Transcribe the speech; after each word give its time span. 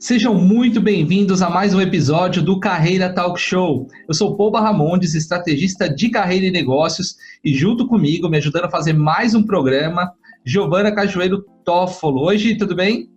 Sejam 0.00 0.32
muito 0.32 0.80
bem-vindos 0.80 1.42
a 1.42 1.50
mais 1.50 1.74
um 1.74 1.80
episódio 1.80 2.40
do 2.40 2.60
Carreira 2.60 3.12
Talk 3.12 3.38
Show. 3.40 3.88
Eu 4.06 4.14
sou 4.14 4.36
Paul 4.36 4.52
Barramondes, 4.52 5.12
estrategista 5.12 5.92
de 5.92 6.08
carreira 6.08 6.46
e 6.46 6.52
negócios, 6.52 7.16
e 7.44 7.52
junto 7.52 7.84
comigo, 7.88 8.28
me 8.28 8.36
ajudando 8.36 8.66
a 8.66 8.70
fazer 8.70 8.92
mais 8.92 9.34
um 9.34 9.42
programa, 9.42 10.12
Giovana 10.44 10.94
Cajueiro 10.94 11.44
Toffolo. 11.64 12.22
Hoje, 12.22 12.56
tudo 12.56 12.76
bem? 12.76 13.10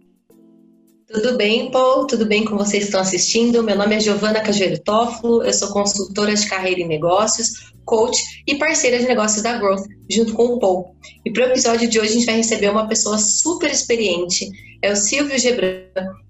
Tudo 1.06 1.38
bem, 1.38 1.70
Paul? 1.70 2.08
Tudo 2.08 2.26
bem 2.26 2.44
com 2.44 2.58
vocês 2.58 2.84
que 2.84 2.90
estão 2.90 3.02
assistindo? 3.02 3.62
Meu 3.62 3.78
nome 3.78 3.98
é 3.98 4.00
Giovana 4.00 4.42
Cajueiro 4.42 4.82
Toffolo, 4.82 5.44
eu 5.44 5.54
sou 5.54 5.68
consultora 5.68 6.34
de 6.34 6.50
carreira 6.50 6.82
e 6.82 6.88
negócios, 6.88 7.74
coach 7.86 8.20
e 8.48 8.56
parceira 8.56 8.98
de 8.98 9.06
negócios 9.06 9.44
da 9.44 9.56
Growth, 9.56 9.86
junto 10.10 10.34
com 10.34 10.46
o 10.46 10.60
Paul. 10.60 10.96
E 11.24 11.32
para 11.32 11.46
o 11.46 11.50
episódio 11.50 11.88
de 11.88 12.00
hoje 12.00 12.10
a 12.10 12.14
gente 12.14 12.26
vai 12.26 12.38
receber 12.38 12.72
uma 12.72 12.88
pessoa 12.88 13.20
super 13.20 13.70
experiente, 13.70 14.50
é 14.82 14.92
o 14.92 14.96
Silvio 14.96 15.38
Gebran. 15.38 15.84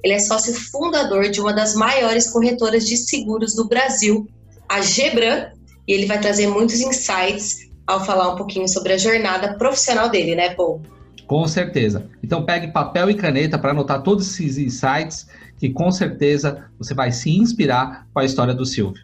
Ele 0.04 0.14
é 0.14 0.20
sócio 0.20 0.54
fundador 0.54 1.30
de 1.30 1.40
uma 1.40 1.54
das 1.54 1.74
maiores 1.74 2.30
corretoras 2.30 2.86
de 2.86 2.98
seguros 2.98 3.56
do 3.56 3.68
Brasil, 3.68 4.28
a 4.68 4.82
Gebran, 4.82 5.48
e 5.88 5.94
ele 5.94 6.06
vai 6.06 6.20
trazer 6.20 6.48
muitos 6.48 6.80
insights 6.80 7.70
ao 7.88 8.06
falar 8.06 8.34
um 8.34 8.36
pouquinho 8.36 8.68
sobre 8.68 8.94
a 8.94 8.98
jornada 8.98 9.56
profissional 9.58 10.10
dele, 10.10 10.36
né, 10.36 10.54
Paul? 10.54 10.82
Com 11.28 11.48
certeza. 11.48 12.10
Então 12.22 12.46
pegue 12.46 12.68
papel 12.68 13.10
e 13.10 13.16
caneta 13.16 13.58
para 13.58 13.72
anotar 13.72 14.04
todos 14.04 14.28
esses 14.28 14.58
insights 14.58 15.28
que 15.58 15.70
com 15.70 15.92
certeza 15.92 16.66
você 16.78 16.94
vai 16.94 17.12
se 17.12 17.30
inspirar 17.30 18.08
com 18.14 18.20
a 18.20 18.26
história 18.26 18.54
do 18.54 18.66
Silvio. 18.66 19.04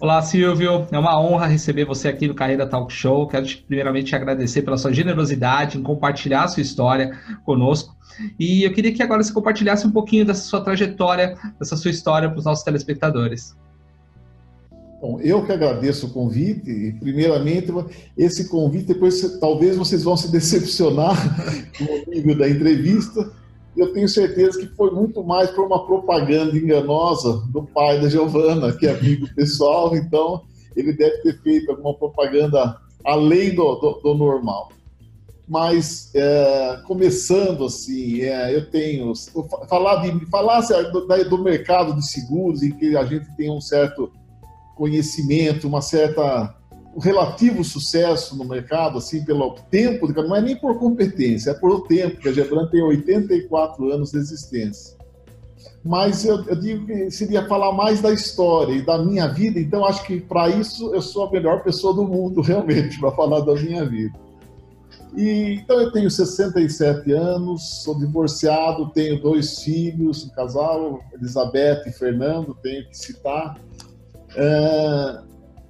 Olá, 0.00 0.20
Silvio. 0.22 0.88
É 0.90 0.98
uma 0.98 1.20
honra 1.20 1.46
receber 1.46 1.84
você 1.84 2.08
aqui 2.08 2.26
no 2.26 2.34
Carreira 2.34 2.66
Talk 2.66 2.92
Show. 2.92 3.28
Quero 3.28 3.46
te, 3.46 3.58
primeiramente 3.58 4.06
te 4.06 4.16
agradecer 4.16 4.62
pela 4.62 4.76
sua 4.76 4.92
generosidade 4.92 5.78
em 5.78 5.82
compartilhar 5.82 6.42
a 6.42 6.48
sua 6.48 6.62
história 6.62 7.16
conosco. 7.44 7.96
E 8.38 8.64
eu 8.64 8.72
queria 8.72 8.92
que 8.92 9.02
agora 9.04 9.22
você 9.22 9.32
compartilhasse 9.32 9.86
um 9.86 9.92
pouquinho 9.92 10.24
dessa 10.24 10.42
sua 10.42 10.60
trajetória, 10.60 11.36
dessa 11.60 11.76
sua 11.76 11.92
história 11.92 12.28
para 12.28 12.38
os 12.38 12.44
nossos 12.44 12.64
telespectadores. 12.64 13.56
Bom, 15.00 15.20
eu 15.20 15.46
que 15.46 15.52
agradeço 15.52 16.06
o 16.06 16.10
convite, 16.10 16.70
e 16.70 16.92
primeiramente, 16.94 17.72
esse 18.18 18.48
convite, 18.48 18.86
depois 18.86 19.38
talvez 19.38 19.76
vocês 19.76 20.02
vão 20.02 20.16
se 20.16 20.30
decepcionar 20.32 21.16
com 21.78 21.84
o 21.84 22.10
nível 22.12 22.36
da 22.36 22.48
entrevista. 22.48 23.30
Eu 23.76 23.92
tenho 23.92 24.08
certeza 24.08 24.58
que 24.58 24.66
foi 24.76 24.90
muito 24.90 25.22
mais 25.22 25.50
por 25.50 25.66
uma 25.66 25.84
propaganda 25.84 26.56
enganosa 26.56 27.42
do 27.50 27.62
pai 27.62 28.00
da 28.00 28.08
Giovana, 28.08 28.72
que 28.72 28.86
é 28.86 28.92
amigo 28.92 29.26
pessoal, 29.34 29.96
então 29.96 30.42
ele 30.76 30.92
deve 30.92 31.18
ter 31.18 31.40
feito 31.42 31.70
alguma 31.70 31.94
propaganda 31.94 32.76
além 33.04 33.54
do, 33.54 33.74
do, 33.76 34.00
do 34.00 34.14
normal. 34.14 34.70
Mas, 35.46 36.10
é, 36.14 36.80
começando 36.86 37.66
assim, 37.66 38.22
é, 38.22 38.54
eu 38.54 38.70
tenho. 38.70 39.12
Falar, 39.68 39.96
de, 39.96 40.26
falar 40.26 40.60
do, 40.90 41.06
do 41.28 41.38
mercado 41.38 41.94
de 41.94 42.08
seguros, 42.08 42.62
em 42.62 42.70
que 42.70 42.96
a 42.96 43.04
gente 43.04 43.26
tem 43.36 43.50
um 43.50 43.60
certo 43.60 44.10
conhecimento, 44.74 45.68
uma 45.68 45.82
certa 45.82 46.54
relativo 46.98 47.64
sucesso 47.64 48.36
no 48.36 48.44
mercado, 48.44 48.98
assim, 48.98 49.24
pelo 49.24 49.54
tempo, 49.70 50.10
não 50.12 50.36
é 50.36 50.40
nem 50.40 50.56
por 50.56 50.78
competência, 50.78 51.50
é 51.50 51.54
por 51.54 51.86
tempo, 51.86 52.20
que 52.20 52.28
a 52.28 52.32
Gebran 52.32 52.68
tem 52.68 52.82
84 52.82 53.92
anos 53.92 54.10
de 54.12 54.18
existência. 54.18 54.96
Mas 55.84 56.24
eu, 56.24 56.42
eu 56.44 56.56
digo 56.56 56.86
que 56.86 57.10
seria 57.10 57.46
falar 57.46 57.72
mais 57.72 58.00
da 58.00 58.10
história 58.10 58.72
e 58.72 58.82
da 58.82 58.98
minha 58.98 59.26
vida, 59.26 59.60
então 59.60 59.84
acho 59.84 60.04
que 60.04 60.20
para 60.20 60.48
isso 60.48 60.94
eu 60.94 61.02
sou 61.02 61.26
a 61.26 61.30
melhor 61.30 61.62
pessoa 61.62 61.92
do 61.92 62.04
mundo, 62.04 62.40
realmente, 62.42 62.98
para 62.98 63.12
falar 63.12 63.40
da 63.40 63.54
minha 63.54 63.84
vida. 63.84 64.18
E, 65.16 65.60
então 65.62 65.80
eu 65.80 65.92
tenho 65.92 66.10
67 66.10 67.12
anos, 67.12 67.82
sou 67.84 67.96
divorciado, 67.98 68.90
tenho 68.90 69.20
dois 69.20 69.60
filhos, 69.60 70.24
um 70.24 70.30
casal, 70.30 71.00
Elizabeth 71.12 71.82
e 71.86 71.92
Fernando, 71.92 72.56
tenho 72.62 72.88
que 72.88 72.96
citar. 72.96 73.56
É, 74.36 75.20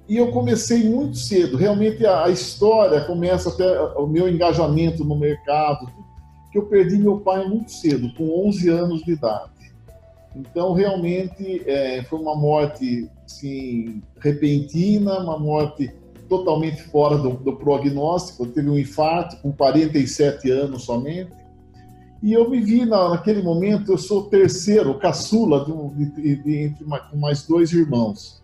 e 0.07 0.17
eu 0.17 0.31
comecei 0.31 0.87
muito 0.89 1.17
cedo. 1.17 1.57
Realmente 1.57 2.05
a, 2.05 2.25
a, 2.25 2.29
história 2.29 3.01
começa 3.01 3.49
até 3.49 3.81
o 3.97 4.05
meu 4.05 4.29
engajamento 4.29 5.03
no 5.03 5.15
mercado, 5.15 5.89
que 6.51 6.57
eu 6.57 6.65
perdi 6.67 6.97
meu 6.97 7.19
pai 7.19 7.47
muito 7.47 7.71
cedo, 7.71 8.13
com 8.13 8.47
11 8.47 8.69
anos 8.69 9.03
de 9.03 9.13
idade. 9.13 9.51
Então 10.35 10.73
realmente 10.73 11.63
é, 11.65 12.03
foi 12.03 12.19
uma 12.19 12.35
morte 12.35 13.09
assim, 13.25 14.01
repentina, 14.19 15.19
uma 15.19 15.39
morte 15.39 15.91
totalmente 16.29 16.83
fora 16.83 17.17
do, 17.17 17.31
do 17.31 17.55
prognóstico. 17.55 18.43
Eu 18.43 18.51
tive 18.51 18.69
um 18.69 18.77
infarto 18.77 19.37
com 19.37 19.51
47 19.51 20.51
anos 20.51 20.83
somente. 20.83 21.31
E 22.21 22.33
eu 22.33 22.49
me 22.49 22.59
vi 22.61 22.85
na, 22.85 23.09
naquele 23.09 23.41
momento, 23.41 23.91
eu 23.91 23.97
sou 23.97 24.21
o 24.21 24.29
terceiro, 24.29 24.97
caçula 24.97 25.63
de, 25.63 25.71
um, 25.71 25.89
de, 25.89 26.05
de, 26.11 26.43
de 26.43 26.57
entre 26.63 26.85
mais 27.13 27.45
dois 27.45 27.71
irmãos. 27.71 28.43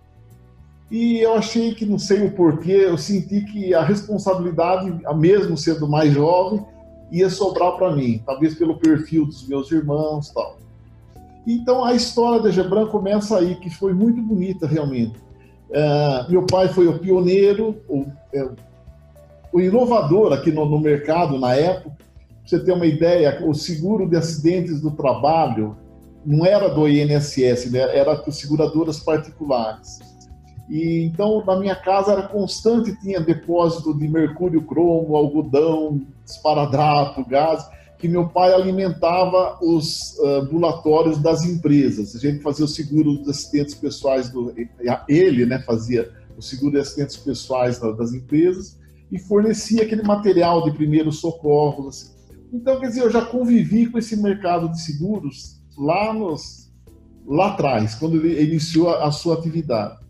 E 0.92 1.20
eu 1.20 1.34
achei 1.36 1.74
que, 1.74 1.86
não 1.86 1.98
sei 1.98 2.28
o 2.28 2.32
porquê, 2.32 2.74
eu 2.74 2.98
senti 2.98 3.42
que 3.46 3.74
a 3.74 3.82
responsabilidade, 3.82 4.94
mesmo 5.16 5.56
sendo 5.56 5.88
mais 5.88 6.14
jovem, 6.14 6.66
ia 7.10 7.30
sobrar 7.30 7.78
para 7.78 7.96
mim, 7.96 8.22
talvez 8.26 8.56
pelo 8.56 8.78
perfil 8.78 9.26
dos 9.26 9.48
meus 9.48 9.72
irmãos 9.72 10.30
tal. 10.30 10.58
Então 11.48 11.84
a 11.84 11.94
história 11.94 12.42
da 12.42 12.52
Gebran 12.52 12.88
começa 12.88 13.38
aí, 13.38 13.56
que 13.56 13.70
foi 13.70 13.94
muito 13.94 14.22
bonita 14.22 14.68
realmente. 14.68 15.18
Uh, 15.70 16.30
meu 16.30 16.46
pai 16.46 16.68
foi 16.68 16.88
o 16.88 17.00
pioneiro, 17.00 17.78
o, 17.88 18.06
é, 18.34 18.50
o 19.54 19.62
inovador 19.62 20.34
aqui 20.34 20.52
no, 20.52 20.66
no, 20.66 20.80
mercado 20.80 21.40
na 21.40 21.56
época. 21.56 21.96
Pra 21.98 22.08
você 22.46 22.60
ter 22.60 22.74
uma 22.74 22.86
ideia, 22.86 23.42
o 23.46 23.54
seguro 23.54 24.10
de 24.10 24.18
acidentes 24.18 24.82
do 24.82 24.92
trabalho 24.92 25.78
não 26.26 26.46
era 26.46 26.68
do 26.68 26.88
INSS, 26.88 27.72
né? 27.72 27.98
era 27.98 28.16
por 28.18 28.34
seguradoras 28.34 29.00
particulares. 29.00 30.11
E 30.72 31.04
então 31.04 31.44
na 31.46 31.60
minha 31.60 31.76
casa 31.76 32.14
era 32.14 32.30
constante, 32.30 32.98
tinha 33.02 33.20
depósito 33.20 33.94
de 33.94 34.08
mercúrio 34.08 34.62
cromo, 34.62 35.18
algodão, 35.18 36.02
esparadrapo, 36.26 37.28
gás, 37.28 37.70
que 38.00 38.08
meu 38.08 38.30
pai 38.30 38.54
alimentava 38.54 39.60
os 39.62 40.18
ambulatórios 40.18 41.18
das 41.18 41.44
empresas. 41.44 42.16
A 42.16 42.20
gente 42.20 42.42
fazia 42.42 42.64
o 42.64 42.70
seguro 42.70 43.18
dos 43.18 43.28
assistentes 43.28 43.76
pessoais 43.76 44.30
do 44.30 44.56
ele, 45.10 45.46
né, 45.46 45.60
fazia 45.60 46.10
o 46.38 46.42
seguro 46.42 46.72
de 46.72 46.80
assistentes 46.80 47.18
pessoais 47.18 47.78
das 47.78 48.14
empresas 48.14 48.80
e 49.12 49.20
fornecia 49.20 49.84
aquele 49.84 50.04
material 50.04 50.64
de 50.64 50.72
primeiros 50.72 51.20
socorros. 51.20 51.88
Assim. 51.88 52.38
Então, 52.54 52.80
quer 52.80 52.88
dizer, 52.88 53.02
eu 53.02 53.12
já 53.12 53.26
convivi 53.26 53.88
com 53.88 53.98
esse 53.98 54.16
mercado 54.16 54.70
de 54.70 54.80
seguros 54.82 55.62
lá 55.78 56.14
nos 56.14 56.72
lá 57.28 57.50
atrás, 57.50 57.94
quando 57.96 58.16
ele 58.16 58.42
iniciou 58.42 58.90
a 58.90 59.12
sua 59.12 59.36
atividade 59.36 60.01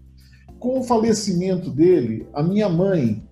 com 0.62 0.80
o 0.80 0.84
falecimento 0.84 1.72
dele, 1.72 2.28
a 2.32 2.44
minha 2.44 2.70
mãe, 2.70 3.24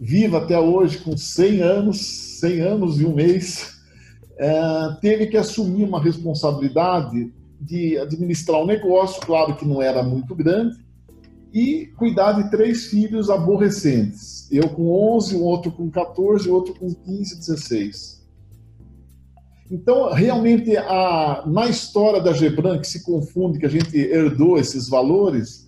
viva 0.00 0.38
até 0.38 0.58
hoje 0.58 0.96
com 0.96 1.14
100 1.14 1.60
anos, 1.60 2.00
100 2.40 2.60
anos 2.62 3.00
e 3.00 3.04
um 3.04 3.14
mês, 3.14 3.74
é, 4.38 4.96
teve 5.02 5.26
que 5.26 5.36
assumir 5.36 5.84
uma 5.84 6.02
responsabilidade 6.02 7.30
de 7.60 7.98
administrar 7.98 8.62
um 8.62 8.66
negócio, 8.66 9.20
claro 9.20 9.54
que 9.56 9.68
não 9.68 9.82
era 9.82 10.02
muito 10.02 10.34
grande, 10.34 10.82
e 11.52 11.92
cuidar 11.98 12.32
de 12.32 12.50
três 12.50 12.86
filhos 12.86 13.28
aborrecentes. 13.28 14.50
Eu 14.50 14.70
com 14.70 14.90
11, 15.16 15.36
o 15.36 15.42
outro 15.42 15.70
com 15.70 15.90
14, 15.90 16.48
o 16.48 16.54
outro 16.54 16.74
com 16.74 16.92
15, 16.94 17.40
16. 17.40 18.24
Então, 19.70 20.10
realmente, 20.12 20.74
a, 20.78 21.44
na 21.46 21.68
história 21.68 22.22
da 22.22 22.32
Gebran, 22.32 22.78
que 22.78 22.86
se 22.86 23.04
confunde, 23.04 23.58
que 23.58 23.66
a 23.66 23.70
gente 23.70 23.96
herdou 23.98 24.58
esses 24.58 24.88
valores, 24.88 25.63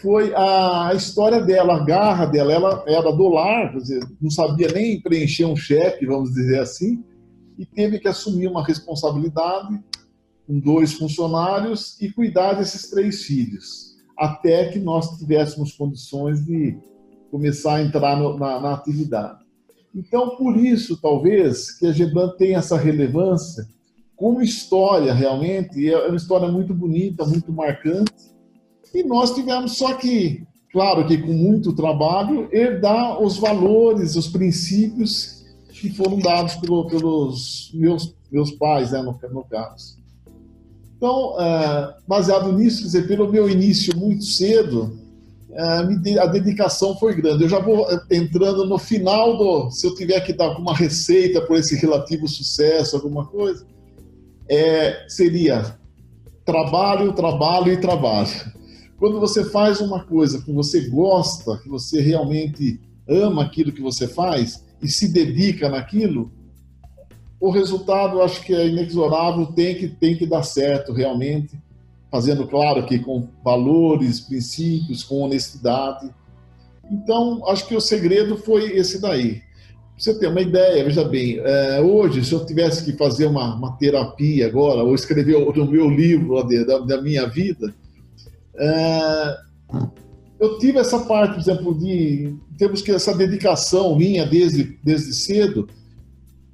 foi 0.00 0.34
a 0.34 0.92
história 0.94 1.40
dela, 1.40 1.76
a 1.76 1.84
garra 1.84 2.26
dela. 2.26 2.52
Ela 2.52 2.84
era 2.86 3.12
do 3.12 3.28
lar, 3.28 3.76
dizer, 3.76 4.02
não 4.20 4.30
sabia 4.30 4.68
nem 4.68 5.00
preencher 5.00 5.44
um 5.44 5.56
cheque, 5.56 6.06
vamos 6.06 6.32
dizer 6.32 6.60
assim, 6.60 7.04
e 7.58 7.66
teve 7.66 7.98
que 7.98 8.08
assumir 8.08 8.48
uma 8.48 8.64
responsabilidade 8.64 9.80
com 10.46 10.58
dois 10.58 10.94
funcionários 10.94 12.00
e 12.00 12.10
cuidar 12.10 12.54
desses 12.54 12.90
três 12.90 13.22
filhos, 13.22 13.96
até 14.18 14.68
que 14.68 14.78
nós 14.78 15.18
tivéssemos 15.18 15.72
condições 15.72 16.44
de 16.44 16.76
começar 17.30 17.76
a 17.76 17.82
entrar 17.82 18.16
no, 18.16 18.38
na, 18.38 18.60
na, 18.60 18.74
atividade. 18.74 19.40
Então, 19.94 20.36
por 20.36 20.56
isso, 20.56 21.00
talvez, 21.00 21.70
que 21.78 21.86
a 21.86 21.92
Gebran 21.92 22.30
tem 22.36 22.54
essa 22.54 22.76
relevância 22.76 23.66
como 24.16 24.42
história, 24.42 25.12
realmente, 25.12 25.88
é 25.88 26.06
uma 26.06 26.16
história 26.16 26.48
muito 26.48 26.72
bonita, 26.72 27.24
muito 27.24 27.52
marcante, 27.52 28.31
e 28.94 29.02
nós 29.02 29.34
tivemos 29.34 29.76
só 29.76 29.94
que, 29.94 30.46
claro 30.72 31.06
que 31.06 31.18
com 31.18 31.32
muito 31.32 31.72
trabalho, 31.72 32.48
herdar 32.52 33.22
os 33.22 33.38
valores, 33.38 34.16
os 34.16 34.28
princípios 34.28 35.44
que 35.68 35.90
foram 35.90 36.18
dados 36.18 36.54
pelo, 36.56 36.86
pelos 36.86 37.70
meus, 37.74 38.14
meus 38.30 38.52
pais, 38.52 38.92
né, 38.92 39.02
no, 39.02 39.18
no 39.32 39.44
caso. 39.44 39.96
Então, 40.96 41.40
é, 41.40 41.96
baseado 42.06 42.52
nisso, 42.52 42.82
quer 42.82 42.86
dizer, 42.86 43.08
pelo 43.08 43.30
meu 43.30 43.50
início 43.50 43.96
muito 43.96 44.24
cedo, 44.24 44.96
é, 45.50 46.18
a 46.20 46.26
dedicação 46.26 46.96
foi 46.96 47.14
grande. 47.14 47.42
Eu 47.42 47.48
já 47.48 47.58
vou 47.58 47.90
é, 47.90 48.00
entrando 48.12 48.64
no 48.64 48.78
final 48.78 49.36
do. 49.36 49.70
Se 49.70 49.86
eu 49.86 49.94
tiver 49.94 50.20
que 50.20 50.32
dar 50.32 50.46
alguma 50.46 50.74
receita 50.74 51.40
por 51.42 51.56
esse 51.56 51.74
relativo 51.76 52.28
sucesso, 52.28 52.96
alguma 52.96 53.26
coisa, 53.26 53.66
é, 54.48 55.04
seria 55.08 55.76
trabalho, 56.44 57.12
trabalho 57.12 57.72
e 57.72 57.76
trabalho. 57.76 58.30
Quando 59.02 59.18
você 59.18 59.44
faz 59.44 59.80
uma 59.80 60.04
coisa 60.04 60.40
que 60.40 60.52
você 60.52 60.88
gosta, 60.88 61.58
que 61.58 61.68
você 61.68 62.00
realmente 62.00 62.80
ama 63.08 63.42
aquilo 63.42 63.72
que 63.72 63.82
você 63.82 64.06
faz 64.06 64.64
e 64.80 64.86
se 64.86 65.12
dedica 65.12 65.68
naquilo, 65.68 66.30
o 67.40 67.50
resultado 67.50 68.22
acho 68.22 68.44
que 68.44 68.54
é 68.54 68.68
inexorável, 68.68 69.46
tem 69.46 69.74
que, 69.74 69.88
tem 69.88 70.16
que 70.16 70.24
dar 70.24 70.44
certo 70.44 70.92
realmente, 70.92 71.60
fazendo 72.12 72.46
claro 72.46 72.86
que 72.86 72.96
com 73.00 73.26
valores, 73.42 74.20
princípios, 74.20 75.02
com 75.02 75.22
honestidade. 75.22 76.08
Então, 76.88 77.42
acho 77.48 77.66
que 77.66 77.74
o 77.74 77.80
segredo 77.80 78.36
foi 78.36 78.70
esse 78.76 79.00
daí. 79.00 79.42
Você 79.98 80.16
ter 80.16 80.28
uma 80.28 80.42
ideia, 80.42 80.84
veja 80.84 81.02
bem, 81.02 81.40
é, 81.40 81.80
hoje, 81.80 82.24
se 82.24 82.32
eu 82.32 82.46
tivesse 82.46 82.84
que 82.84 82.96
fazer 82.96 83.26
uma, 83.26 83.52
uma 83.56 83.72
terapia 83.72 84.46
agora, 84.46 84.84
ou 84.84 84.94
escrever 84.94 85.44
no 85.56 85.66
meu 85.66 85.90
livro 85.90 86.40
da, 86.64 86.78
da 86.78 87.02
minha 87.02 87.26
vida, 87.26 87.74
é, 88.56 89.36
eu 90.38 90.58
tive 90.58 90.78
essa 90.78 90.98
parte, 91.00 91.34
por 91.34 91.40
exemplo, 91.40 91.78
de 91.78 92.36
temos 92.58 92.82
que 92.82 92.90
essa 92.90 93.14
dedicação 93.16 93.96
minha 93.96 94.26
desde, 94.26 94.78
desde 94.84 95.14
cedo, 95.14 95.68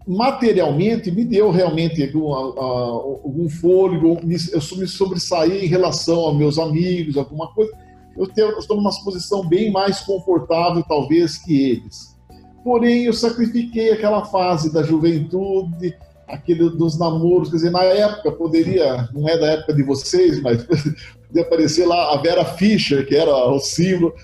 materialmente 0.06 1.10
me 1.10 1.24
deu 1.24 1.50
realmente 1.50 2.02
algum, 2.02 2.32
algum 2.32 3.48
fôlego, 3.48 4.18
eu 4.22 4.78
me 4.78 4.86
sobressaí 4.86 5.64
em 5.64 5.68
relação 5.68 6.20
aos 6.20 6.36
meus 6.36 6.58
amigos, 6.58 7.16
alguma 7.16 7.52
coisa. 7.52 7.72
Eu, 8.16 8.26
tenho, 8.26 8.48
eu 8.48 8.58
estou 8.58 8.76
numa 8.76 8.90
posição 9.04 9.46
bem 9.46 9.70
mais 9.70 10.00
confortável, 10.00 10.82
talvez, 10.88 11.36
que 11.36 11.70
eles. 11.70 12.16
Porém, 12.64 13.04
eu 13.04 13.12
sacrifiquei 13.12 13.92
aquela 13.92 14.24
fase 14.24 14.72
da 14.72 14.82
juventude, 14.82 15.94
aquele 16.28 16.70
dos 16.70 16.98
namoros, 16.98 17.50
quer 17.50 17.56
dizer, 17.56 17.70
na 17.70 17.84
época 17.84 18.32
poderia, 18.32 19.08
não 19.12 19.28
é 19.28 19.38
da 19.38 19.46
época 19.52 19.74
de 19.74 19.82
vocês, 19.82 20.40
mas 20.42 20.62
podia 21.26 21.42
aparecer 21.42 21.86
lá 21.86 22.14
a 22.14 22.16
Vera 22.18 22.44
Fischer, 22.44 23.06
que 23.06 23.16
era 23.16 23.32
o 23.32 23.58
símbolo. 23.58 24.14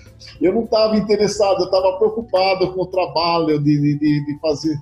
Eu 0.41 0.53
não 0.53 0.63
estava 0.63 0.97
interessado, 0.97 1.61
eu 1.61 1.65
estava 1.65 1.97
preocupado 1.97 2.71
com 2.73 2.81
o 2.81 2.87
trabalho 2.87 3.59
de, 3.59 3.97
de, 3.97 4.25
de 4.25 4.39
fazer 4.39 4.77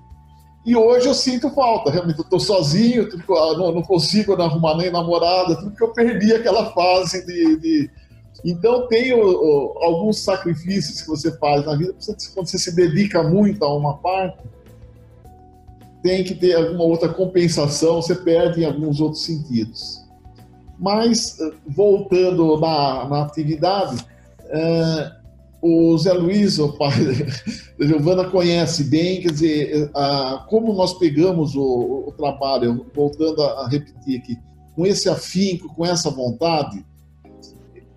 e 0.66 0.78
hoje 0.78 1.08
eu 1.08 1.14
sinto 1.14 1.50
falta, 1.50 1.92
realmente 1.92 2.20
eu 2.20 2.24
estou 2.24 2.40
sozinho, 2.40 3.10
não, 3.28 3.74
não, 3.74 3.81
consigo 3.81 4.34
arrumar 4.42 4.78
nem 4.78 4.90
namorada, 4.90 5.58
tudo 5.58 5.75
que 5.75 5.84
eu 5.84 5.92
perdi 5.92 6.34
aquela 6.34 6.72
fase 6.72 7.25
de. 7.25 7.58
de... 7.58 7.92
Então 8.46 8.88
tem 8.88 9.14
o, 9.14 9.25
o, 9.25 9.84
alguns 9.84 10.20
sacrifícios 10.20 11.02
que 11.02 11.08
você 11.08 11.38
faz 11.38 11.66
na 11.66 11.75
vida, 11.75 11.94
quando 12.34 12.48
você 12.48 12.58
se 12.58 12.74
dedica 12.74 13.22
muito 13.22 13.64
a 13.64 13.75
uma 13.75 13.98
parte, 13.98 14.38
tem 16.03 16.23
que 16.23 16.35
ter 16.35 16.53
alguma 16.53 16.83
outra 16.83 17.09
compensação, 17.09 18.01
você 18.01 18.13
perde 18.13 18.61
em 18.61 18.65
alguns 18.65 19.00
outros 19.00 19.23
sentidos. 19.23 20.03
Mas, 20.77 21.38
voltando 21.65 22.59
na, 22.59 23.07
na 23.07 23.23
atividade, 23.23 24.05
é, 24.50 25.11
o 25.61 25.97
Zé 25.97 26.11
Luiz, 26.11 26.59
o 26.59 26.73
pai 26.73 26.91
da 27.79 27.85
Giovana, 27.88 28.29
conhece 28.29 28.83
bem, 28.83 29.21
quer 29.21 29.31
dizer, 29.31 29.89
a, 29.95 30.45
como 30.50 30.73
nós 30.73 30.94
pegamos 30.95 31.55
o, 31.55 32.03
o, 32.07 32.11
trabalho, 32.17 32.85
voltando 32.94 33.41
a, 33.41 33.61
a, 33.61 33.69
repetir 33.69 34.19
aqui, 34.19 34.38
com 34.75 34.85
esse 34.85 35.07
afinco, 35.07 35.73
com 35.73 35.85
essa 35.85 36.09
vontade, 36.09 36.85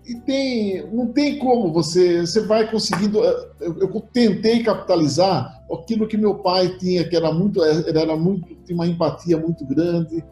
e 0.07 0.15
tem, 0.15 0.89
não 0.91 1.07
tem 1.07 1.37
como 1.37 1.71
você, 1.71 2.21
você 2.21 2.39
vai 2.41 2.71
conseguindo. 2.71 3.19
Eu, 3.59 3.77
eu, 3.79 4.01
tentei 4.13 4.63
capitalizar 4.63 5.61
aquilo 5.69 6.07
que 6.07 6.15
meu 6.15 6.35
pai 6.35 6.77
tinha, 6.77 7.07
que 7.07 7.15
era 7.15 7.31
muito, 7.31 7.63
ele 7.63 7.99
era 7.99 8.15
muito, 8.15 8.55
tinha 8.63 8.75
uma 8.75 8.87
empatia 8.87 9.37
muito 9.37 9.65
grande, 9.65 10.23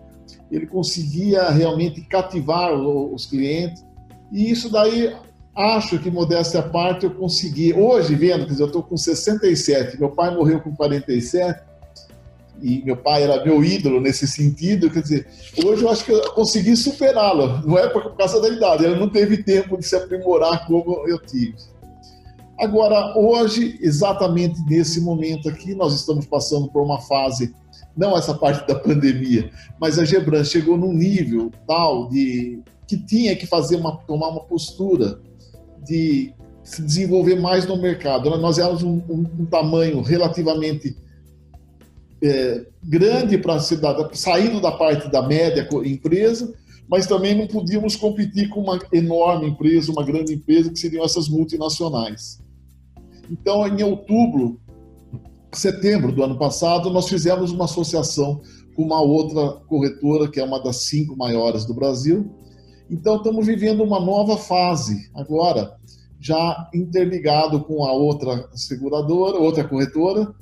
ele 0.50 0.66
conseguia 0.66 1.50
realmente 1.50 2.01
cativar 2.01 2.74
os 2.74 3.25
clientes, 3.25 3.86
e 4.31 4.50
isso 4.50 4.72
daí 4.72 5.13
acho 5.56 6.00
que, 6.00 6.10
modéstia 6.10 6.62
à 6.62 6.63
parte, 6.63 7.06
eu 7.06 7.12
consegui. 7.12 7.74
Hoje, 7.74 8.16
vendo, 8.16 8.45
quer 8.45 8.51
dizer, 8.51 8.63
eu 8.63 8.68
estou 8.68 8.83
com 8.83 8.95
67, 8.95 10.00
meu 10.00 10.10
pai 10.10 10.33
morreu 10.33 10.62
com 10.62 10.74
47, 10.74 11.62
e 12.62 12.84
meu 12.84 12.98
pai 12.98 13.24
era 13.24 13.44
meu 13.44 13.63
ídolo 13.63 14.00
nesse 14.00 14.28
sentido, 14.28 14.90
quer 14.90 15.02
dizer, 15.02 15.28
hoje 15.63 15.84
eu 15.84 15.90
acho 15.90 16.06
que 16.06 16.12
eu 16.12 16.31
consegui 16.31 16.75
superá-lo, 16.75 17.62
não 17.66 17.78
é 17.78 17.88
por 17.90 18.16
causa 18.16 18.42
da 18.42 18.50
idade, 18.50 18.86
ele 18.86 19.00
não 19.00 19.10
teve 19.10 19.44
tempo 19.44 19.78
de 19.78 19.86
se 19.86 19.96
aprimorar 19.96 20.66
como 20.66 21.07
eu 21.07 21.19
tive. 21.19 21.56
Agora, 22.60 23.18
hoje, 23.18 23.78
exatamente 23.81 24.60
nesse 24.68 25.02
momento 25.02 25.50
aqui, 25.50 25.75
nós 25.75 25.94
estamos 25.94 26.25
passando 26.25 26.69
por 26.69 26.81
uma 26.81 27.02
fase, 27.02 27.54
não 27.96 28.18
essa 28.18 28.34
parte 28.34 28.66
da 28.68 28.75
pandemia, 28.80 29.51
mas 29.80 30.00
a 30.00 30.06
Gebran 30.06 30.44
chegou 30.44 30.78
num 30.78 30.94
nível 30.94 31.51
tal 31.68 32.08
de 32.10 32.62
que 32.88 32.98
tinha 32.98 33.36
que 33.36 33.46
fazer 33.46 33.75
uma, 33.75 33.98
tomar 33.98 34.30
uma 34.30 34.42
postura 34.42 35.19
de 35.84 36.34
se 36.63 36.81
desenvolver 36.81 37.36
mais 37.36 37.66
no 37.66 37.78
mercado. 37.78 38.30
Nós 38.38 38.58
éramos 38.58 38.84
um, 38.84 39.01
um, 39.10 39.25
um 39.40 39.46
tamanho 39.46 40.01
relativamente 40.01 40.96
é, 42.22 42.66
grande 42.84 43.38
para 43.38 43.56
a 43.56 43.60
cidade, 43.60 44.18
saindo 44.18 44.62
da 44.62 44.72
parte 44.72 45.10
da 45.10 45.22
média 45.22 45.68
empresa, 45.84 46.54
mas 46.88 47.08
também 47.08 47.36
não 47.36 47.48
podíamos 47.48 47.96
competir 47.96 48.50
com 48.50 48.62
uma 48.62 48.80
enorme 48.94 49.50
empresa, 49.50 49.92
uma 49.92 50.04
grande 50.04 50.34
empresa, 50.34 50.72
que 50.72 50.80
seriam 50.80 51.04
essas 51.04 51.28
multinacionais. 51.28 52.42
Então, 53.30 53.68
em 53.68 53.84
outubro, 53.84 54.60
setembro 55.52 56.12
do 56.12 56.24
ano 56.24 56.38
passado, 56.38 56.90
nós 56.92 57.10
fizemos 57.10 57.52
uma 57.52 57.66
associação 57.66 58.42
com 58.76 58.84
uma 58.84 59.02
outra 59.02 59.62
corretora, 59.68 60.30
que 60.30 60.40
é 60.40 60.44
uma 60.44 60.62
das 60.62 60.84
cinco 60.84 61.16
maiores 61.16 61.66
do 61.66 61.74
Brasil, 61.74 62.30
então, 62.90 63.16
estamos 63.18 63.48
vivendo 63.48 63.84
uma 63.84 64.00
nova 64.00 64.38
fase 64.38 65.10
agora, 65.16 65.76
já 66.20 66.70
interligado 66.74 67.64
com 67.64 67.84
a 67.84 67.92
outra 67.92 68.48
seguradora, 68.54 69.38
outra 69.38 69.64
corretora, 69.64 70.34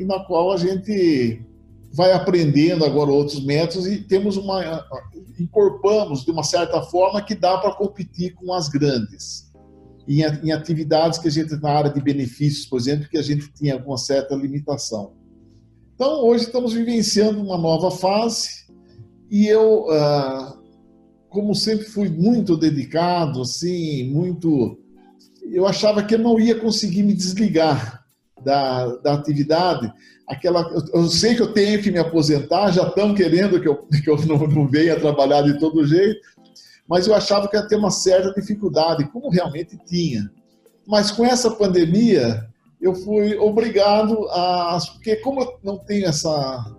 e 0.00 0.04
na 0.04 0.18
qual 0.18 0.50
a 0.50 0.56
gente 0.56 1.42
vai 1.92 2.12
aprendendo 2.12 2.86
agora 2.86 3.10
outros 3.10 3.44
métodos 3.44 3.86
e 3.86 3.98
temos 3.98 4.38
uma 4.38 4.86
incorporamos 5.38 6.24
de 6.24 6.30
uma 6.30 6.42
certa 6.42 6.80
forma 6.82 7.20
que 7.20 7.34
dá 7.34 7.58
para 7.58 7.74
competir 7.74 8.32
com 8.34 8.54
as 8.54 8.68
grandes 8.68 9.52
em, 10.08 10.22
em, 10.22 10.52
atividades 10.52 11.18
que 11.18 11.28
a 11.28 11.30
gente 11.30 11.54
na 11.56 11.70
área 11.70 11.90
de 11.90 12.00
benefícios, 12.00 12.64
por 12.64 12.78
exemplo, 12.78 13.08
que 13.10 13.18
a 13.18 13.22
gente 13.22 13.52
tinha 13.52 13.74
alguma 13.74 13.98
certa 13.98 14.34
limitação. 14.34 15.12
Então 15.94 16.24
hoje 16.24 16.44
estamos 16.44 16.72
vivenciando 16.72 17.42
uma 17.42 17.58
nova 17.58 17.90
fase 17.90 18.48
e 19.30 19.46
eu 19.46 19.84
uh, 19.84 20.60
como 21.28 21.54
sempre 21.54 21.84
fui 21.84 22.08
muito 22.08 22.56
dedicado, 22.56 23.42
assim, 23.42 24.10
muito. 24.10 24.78
Eu 25.52 25.66
achava 25.66 26.02
que 26.02 26.14
eu 26.14 26.18
não 26.18 26.40
ia 26.40 26.58
conseguir 26.58 27.02
me 27.02 27.12
desligar 27.12 27.99
da, 28.44 28.96
da 28.96 29.14
atividade. 29.14 29.92
Aquela, 30.26 30.62
eu, 30.72 31.02
eu 31.02 31.08
sei 31.08 31.34
que 31.34 31.42
eu 31.42 31.52
tenho 31.52 31.82
que 31.82 31.90
me 31.90 31.98
aposentar, 31.98 32.70
já 32.70 32.84
estão 32.84 33.14
querendo 33.14 33.60
que 33.60 33.68
eu, 33.68 33.76
que 33.76 34.08
eu 34.08 34.16
não, 34.26 34.38
não 34.46 34.68
venha 34.68 34.98
trabalhar 34.98 35.42
de 35.42 35.58
todo 35.58 35.86
jeito, 35.86 36.20
mas 36.88 37.06
eu 37.06 37.14
achava 37.14 37.48
que 37.48 37.56
ia 37.56 37.66
ter 37.66 37.76
uma 37.76 37.90
certa 37.90 38.32
dificuldade, 38.32 39.08
como 39.10 39.30
realmente 39.30 39.78
tinha. 39.86 40.30
Mas 40.86 41.10
com 41.10 41.24
essa 41.24 41.50
pandemia, 41.50 42.48
eu 42.80 42.94
fui 42.94 43.36
obrigado 43.36 44.26
a. 44.30 44.78
Porque, 44.94 45.16
como 45.16 45.40
eu 45.40 45.58
não 45.62 45.78
tenho 45.78 46.06
essa, 46.06 46.74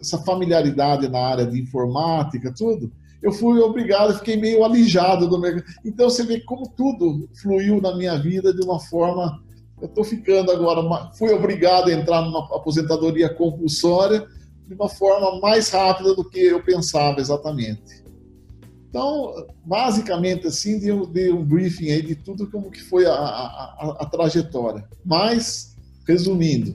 essa 0.00 0.18
familiaridade 0.18 1.08
na 1.08 1.18
área 1.18 1.46
de 1.46 1.60
informática, 1.60 2.52
tudo, 2.54 2.92
eu 3.22 3.32
fui 3.32 3.58
obrigado, 3.60 4.18
fiquei 4.18 4.36
meio 4.36 4.64
alijado 4.64 5.28
do 5.28 5.40
mercado. 5.40 5.64
Então 5.84 6.10
você 6.10 6.24
vê 6.24 6.40
como 6.40 6.68
tudo 6.76 7.28
fluiu 7.40 7.80
na 7.80 7.96
minha 7.96 8.18
vida 8.18 8.52
de 8.52 8.62
uma 8.62 8.80
forma. 8.80 9.42
Eu 9.80 9.88
estou 9.88 10.04
ficando 10.04 10.50
agora, 10.50 11.10
fui 11.12 11.32
obrigado 11.32 11.88
a 11.88 11.92
entrar 11.92 12.22
numa 12.22 12.44
aposentadoria 12.56 13.28
compulsória 13.28 14.26
de 14.66 14.74
uma 14.74 14.88
forma 14.88 15.38
mais 15.40 15.70
rápida 15.70 16.14
do 16.14 16.28
que 16.28 16.40
eu 16.40 16.62
pensava 16.62 17.20
exatamente. 17.20 18.04
Então, 18.88 19.46
basicamente, 19.64 20.46
assim, 20.46 20.78
dei, 20.78 21.06
dei 21.08 21.32
um 21.32 21.44
briefing 21.44 21.90
aí 21.90 22.02
de 22.02 22.14
tudo 22.14 22.50
como 22.50 22.70
que 22.70 22.82
foi 22.82 23.04
a, 23.04 23.12
a, 23.12 23.96
a 24.00 24.06
trajetória. 24.06 24.88
Mas, 25.04 25.76
resumindo, 26.06 26.74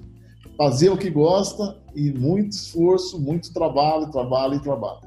fazer 0.56 0.90
o 0.90 0.98
que 0.98 1.10
gosta 1.10 1.82
e 1.96 2.12
muito 2.12 2.52
esforço, 2.52 3.20
muito 3.20 3.52
trabalho, 3.52 4.12
trabalho 4.12 4.56
e 4.56 4.60
trabalho. 4.62 5.02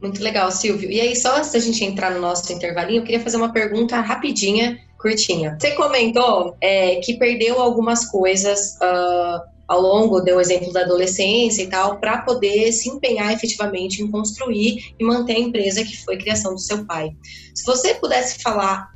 Muito 0.00 0.22
legal, 0.22 0.50
Silvio. 0.50 0.90
E 0.90 1.00
aí, 1.00 1.14
só 1.14 1.36
antes 1.36 1.52
da 1.52 1.58
gente 1.58 1.84
entrar 1.84 2.10
no 2.12 2.20
nosso 2.20 2.50
intervalinho, 2.52 3.00
eu 3.00 3.04
queria 3.04 3.20
fazer 3.20 3.36
uma 3.36 3.52
pergunta 3.52 4.00
rapidinha, 4.00 4.78
curtinha. 5.02 5.58
Você 5.60 5.72
comentou 5.72 6.56
é, 6.60 6.96
que 6.96 7.14
perdeu 7.14 7.60
algumas 7.60 8.08
coisas 8.08 8.76
uh, 8.76 9.42
ao 9.66 9.80
longo, 9.80 10.20
deu 10.20 10.36
o 10.36 10.40
exemplo 10.40 10.72
da 10.72 10.82
adolescência 10.82 11.62
e 11.62 11.66
tal, 11.66 11.98
para 11.98 12.18
poder 12.18 12.72
se 12.72 12.88
empenhar 12.88 13.32
efetivamente 13.32 14.02
em 14.02 14.10
construir 14.10 14.94
e 14.98 15.04
manter 15.04 15.36
a 15.36 15.40
empresa 15.40 15.84
que 15.84 15.96
foi 16.04 16.16
criação 16.16 16.54
do 16.54 16.60
seu 16.60 16.86
pai. 16.86 17.10
Se 17.54 17.64
você 17.64 17.94
pudesse 17.94 18.42
falar 18.42 18.92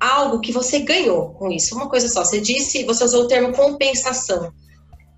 algo 0.00 0.40
que 0.40 0.52
você 0.52 0.80
ganhou 0.80 1.30
com 1.30 1.50
isso, 1.50 1.74
uma 1.74 1.88
coisa 1.88 2.08
só, 2.08 2.24
você 2.24 2.40
disse, 2.40 2.84
você 2.84 3.04
usou 3.04 3.24
o 3.24 3.28
termo 3.28 3.52
compensação. 3.52 4.52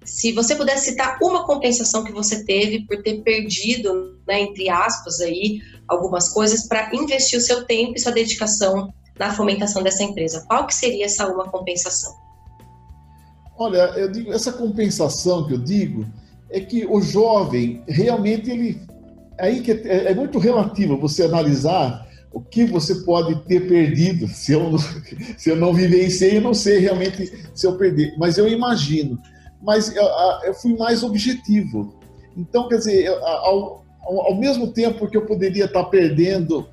se 0.04 0.32
você 0.32 0.54
pudesse 0.54 0.90
citar 0.90 1.18
uma 1.20 1.44
compensação 1.44 2.04
que 2.04 2.12
você 2.12 2.44
teve 2.44 2.86
por 2.86 3.02
ter 3.02 3.22
perdido, 3.22 4.16
né, 4.26 4.40
entre 4.40 4.68
aspas, 4.68 5.20
aí, 5.20 5.60
algumas 5.88 6.28
coisas 6.28 6.66
para 6.68 6.94
investir 6.94 7.38
o 7.38 7.42
seu 7.42 7.64
tempo 7.64 7.94
e 7.96 8.00
sua 8.00 8.12
dedicação 8.12 8.92
na 9.18 9.32
fomentação 9.32 9.82
dessa 9.82 10.02
empresa, 10.02 10.44
qual 10.46 10.66
que 10.66 10.74
seria 10.74 11.06
essa 11.06 11.26
uma 11.28 11.48
compensação? 11.48 12.14
Olha, 13.58 13.92
eu 13.96 14.10
digo, 14.10 14.32
essa 14.32 14.52
compensação 14.52 15.46
que 15.46 15.54
eu 15.54 15.58
digo 15.58 16.06
é 16.50 16.60
que 16.60 16.84
o 16.86 17.00
jovem 17.00 17.82
realmente 17.88 18.50
ele 18.50 18.86
aí 19.38 19.60
que 19.60 19.72
é, 19.72 20.10
é 20.10 20.14
muito 20.14 20.38
relativo 20.38 20.98
você 20.98 21.24
analisar 21.24 22.06
o 22.32 22.40
que 22.40 22.64
você 22.64 22.96
pode 22.96 23.34
ter 23.46 23.66
perdido. 23.66 24.28
Se 24.32 24.52
eu, 24.52 24.70
não, 24.70 24.78
se 25.38 25.50
eu 25.50 25.56
não 25.56 25.72
vivenciei, 25.72 26.36
eu 26.36 26.42
não 26.42 26.52
sei 26.52 26.78
realmente 26.78 27.32
se 27.54 27.66
eu 27.66 27.78
perdi, 27.78 28.14
mas 28.18 28.36
eu 28.36 28.46
imagino. 28.46 29.18
Mas 29.62 29.94
eu, 29.94 30.04
eu 30.44 30.54
fui 30.54 30.76
mais 30.76 31.02
objetivo. 31.02 31.98
Então, 32.36 32.68
quer 32.68 32.76
dizer, 32.76 33.08
ao, 33.08 33.82
ao, 34.02 34.36
mesmo 34.36 34.72
tempo 34.72 35.08
que 35.08 35.16
eu 35.16 35.24
poderia 35.24 35.64
estar 35.64 35.84
perdendo, 35.84 36.68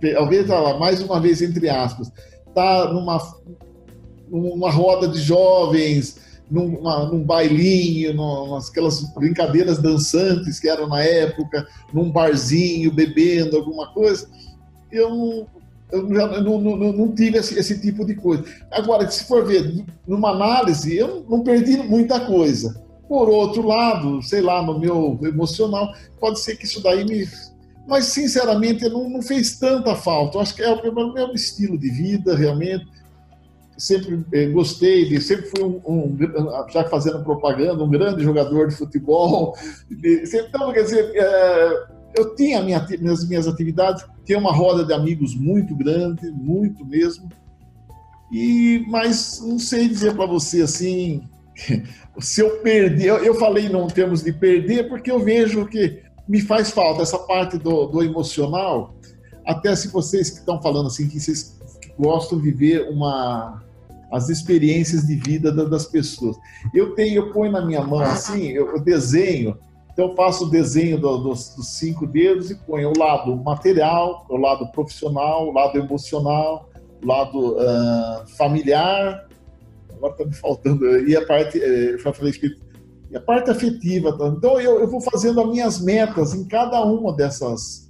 talvez 0.00 0.46
mais 0.78 1.00
uma 1.00 1.20
vez 1.20 1.42
entre 1.42 1.68
aspas, 1.68 2.12
estar 2.46 2.92
numa, 2.92 3.18
numa 4.30 4.70
roda 4.70 5.08
de 5.08 5.20
jovens, 5.20 6.16
numa, 6.50 7.06
num 7.06 7.22
bailinho, 7.22 8.14
numas, 8.14 8.70
aquelas 8.70 9.02
brincadeiras 9.14 9.78
dançantes 9.78 10.58
que 10.58 10.68
eram 10.68 10.88
na 10.88 11.02
época, 11.02 11.66
num 11.92 12.10
barzinho, 12.10 12.92
bebendo 12.92 13.56
alguma 13.56 13.92
coisa, 13.92 14.28
eu, 14.90 15.46
eu 15.92 16.14
já 16.14 16.40
não, 16.40 16.60
não, 16.60 16.92
não, 16.92 17.14
tive 17.14 17.38
esse, 17.38 17.58
esse, 17.58 17.80
tipo 17.80 18.04
de 18.04 18.14
coisa. 18.14 18.44
Agora, 18.70 19.08
se 19.10 19.24
for 19.24 19.44
ver 19.44 19.84
numa 20.06 20.30
análise, 20.30 20.96
eu 20.96 21.24
não 21.28 21.42
perdi 21.42 21.76
muita 21.76 22.20
coisa. 22.20 22.82
Por 23.06 23.28
outro 23.28 23.66
lado, 23.66 24.22
sei 24.22 24.40
lá, 24.40 24.62
no 24.62 24.78
meu 24.78 25.18
emocional, 25.22 25.92
pode 26.20 26.40
ser 26.40 26.56
que 26.56 26.64
isso 26.64 26.82
daí 26.82 27.04
me. 27.04 27.26
Mas, 27.88 28.04
sinceramente, 28.06 28.86
não, 28.88 29.08
não 29.08 29.22
fez 29.22 29.58
tanta 29.58 29.96
falta. 29.96 30.36
Eu 30.36 30.42
acho 30.42 30.54
que 30.54 30.62
é 30.62 30.70
o 30.70 30.94
meu, 30.94 31.12
meu 31.12 31.32
estilo 31.32 31.78
de 31.78 31.90
vida, 31.90 32.36
realmente 32.36 32.86
sempre 33.78 34.24
eh, 34.32 34.46
gostei 34.46 35.08
de, 35.08 35.20
sempre 35.20 35.46
fui 35.46 35.62
um, 35.62 35.80
um, 35.86 36.18
já 36.68 36.84
fazendo 36.84 37.22
propaganda, 37.22 37.84
um 37.84 37.88
grande 37.88 38.24
jogador 38.24 38.66
de 38.66 38.74
futebol. 38.74 39.56
então, 39.90 40.72
quer 40.72 40.82
dizer, 40.82 41.12
é, 41.14 41.86
eu 42.16 42.34
tinha 42.34 42.60
minha, 42.60 42.84
minhas, 43.00 43.26
minhas 43.26 43.46
atividades, 43.46 44.04
tinha 44.24 44.38
uma 44.38 44.52
roda 44.52 44.84
de 44.84 44.92
amigos 44.92 45.34
muito 45.36 45.76
grande, 45.76 46.28
muito 46.32 46.84
mesmo. 46.84 47.28
E, 48.32 48.84
mas 48.88 49.40
não 49.40 49.60
sei 49.60 49.88
dizer 49.88 50.14
para 50.14 50.26
você 50.26 50.62
assim, 50.62 51.22
se 52.18 52.40
eu 52.40 52.58
perder, 52.58 53.06
eu, 53.06 53.16
eu 53.18 53.34
falei 53.36 53.66
em 53.66 53.86
termos 53.88 54.24
de 54.24 54.32
perder, 54.32 54.88
porque 54.88 55.10
eu 55.10 55.20
vejo 55.20 55.66
que 55.66 56.02
me 56.28 56.40
faz 56.40 56.70
falta 56.70 57.02
essa 57.02 57.18
parte 57.18 57.56
do, 57.56 57.86
do 57.86 58.02
emocional. 58.02 58.94
Até 59.46 59.74
se 59.74 59.88
vocês 59.88 60.30
que 60.30 60.38
estão 60.38 60.60
falando 60.60 60.88
assim, 60.88 61.08
que 61.08 61.18
vocês 61.18 61.58
gostam 61.98 62.38
de 62.40 62.50
ver 62.50 62.90
uma, 62.90 63.62
as 64.12 64.28
experiências 64.28 65.06
de 65.06 65.16
vida 65.16 65.50
das 65.52 65.86
pessoas. 65.86 66.36
Eu 66.74 66.94
tenho, 66.94 67.16
eu 67.16 67.32
ponho 67.32 67.52
na 67.52 67.64
minha 67.64 67.82
mão 67.82 68.00
assim, 68.00 68.48
eu 68.48 68.78
desenho, 68.80 69.56
então 69.92 70.10
eu 70.10 70.14
faço 70.14 70.44
o 70.44 70.50
desenho 70.50 70.98
do, 70.98 71.18
dos, 71.18 71.54
dos, 71.56 71.68
cinco 71.70 72.06
dedos 72.06 72.50
e 72.50 72.54
ponho 72.54 72.90
o 72.90 72.98
lado 72.98 73.36
material, 73.36 74.26
o 74.28 74.36
lado 74.36 74.70
profissional, 74.70 75.48
o 75.48 75.52
lado 75.52 75.76
emocional, 75.76 76.68
o 77.02 77.06
lado 77.06 77.56
uh, 77.56 78.28
familiar, 78.36 79.26
agora 79.92 80.12
está 80.12 80.24
me 80.24 80.34
faltando, 80.34 81.08
e 81.08 81.16
a 81.16 81.26
parte, 81.26 81.60
eh, 81.60 81.94
eu 81.94 81.98
falei 81.98 82.32
e 83.10 83.16
a 83.16 83.20
parte 83.20 83.50
afetiva. 83.50 84.16
Tá? 84.16 84.28
Então 84.28 84.60
eu, 84.60 84.80
eu 84.80 84.88
vou 84.88 85.00
fazendo 85.00 85.40
as 85.40 85.48
minhas 85.48 85.80
metas 85.80 86.34
em 86.34 86.46
cada 86.46 86.82
uma 86.84 87.12
dessas 87.12 87.88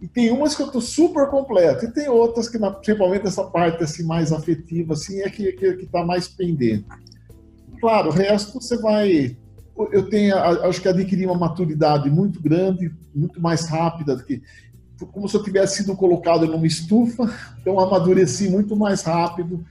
e 0.00 0.06
tem 0.06 0.30
umas 0.30 0.54
que 0.54 0.62
eu 0.62 0.66
estou 0.66 0.80
super 0.80 1.26
completo, 1.28 1.84
e 1.84 1.92
tem 1.92 2.08
outras 2.08 2.48
que, 2.48 2.56
principalmente 2.58 3.26
essa 3.26 3.44
parte 3.44 3.82
assim, 3.82 4.04
mais 4.04 4.32
afetiva, 4.32 4.92
assim, 4.92 5.20
é 5.20 5.28
que 5.28 5.42
está 5.42 5.60
que, 5.60 5.76
que 5.76 5.86
tá 5.86 6.04
mais 6.04 6.28
pendente. 6.28 6.86
Claro, 7.80 8.08
o 8.08 8.12
resto 8.12 8.60
você 8.60 8.76
vai. 8.78 9.36
Eu 9.92 10.08
tenho, 10.08 10.36
acho 10.36 10.80
que 10.80 10.88
adquiri 10.88 11.24
uma 11.24 11.38
maturidade 11.38 12.10
muito 12.10 12.40
grande, 12.40 12.92
muito 13.14 13.40
mais 13.40 13.66
rápida 13.66 14.16
do 14.16 14.24
que. 14.24 14.42
Como 15.12 15.28
se 15.28 15.36
eu 15.36 15.42
tivesse 15.42 15.78
sido 15.78 15.96
colocado 15.96 16.46
numa 16.46 16.66
estufa, 16.66 17.32
então 17.60 17.78
amadureci 17.78 18.48
muito 18.48 18.76
mais 18.76 19.02
rápido 19.02 19.64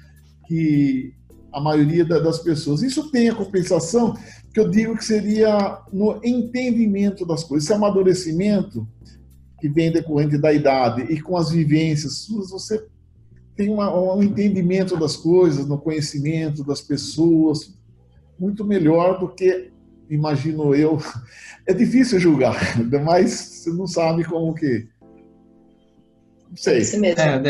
que 0.45 1.13
a 1.51 1.59
maioria 1.59 2.05
das 2.05 2.39
pessoas. 2.39 2.81
Isso 2.81 3.11
tem 3.11 3.29
a 3.29 3.35
compensação 3.35 4.13
que 4.57 4.61
eu 4.61 4.71
digo 4.71 4.97
que 4.97 5.05
seria 5.05 5.81
no 5.93 6.19
entendimento 6.23 7.23
das 7.27 7.43
coisas. 7.43 7.65
Esse 7.65 7.75
amadurecimento 7.75 8.87
que 9.59 9.69
vem 9.69 9.91
decorrente 9.91 10.35
da 10.35 10.51
idade 10.51 11.03
e 11.13 11.21
com 11.21 11.37
as 11.37 11.51
vivências 11.51 12.21
suas, 12.21 12.49
você 12.49 12.83
tem 13.55 13.69
uma, 13.69 13.95
um 13.95 14.23
entendimento 14.23 14.97
das 14.97 15.15
coisas, 15.15 15.67
no 15.67 15.77
conhecimento 15.77 16.63
das 16.63 16.81
pessoas, 16.81 17.77
muito 18.39 18.65
melhor 18.65 19.19
do 19.19 19.29
que, 19.29 19.71
imagino 20.09 20.73
eu. 20.73 20.97
É 21.69 21.73
difícil 21.73 22.17
julgar, 22.17 22.57
mas 23.03 23.31
você 23.31 23.69
não 23.69 23.85
sabe 23.85 24.23
como 24.23 24.55
que. 24.55 24.87
Sei. 26.57 26.81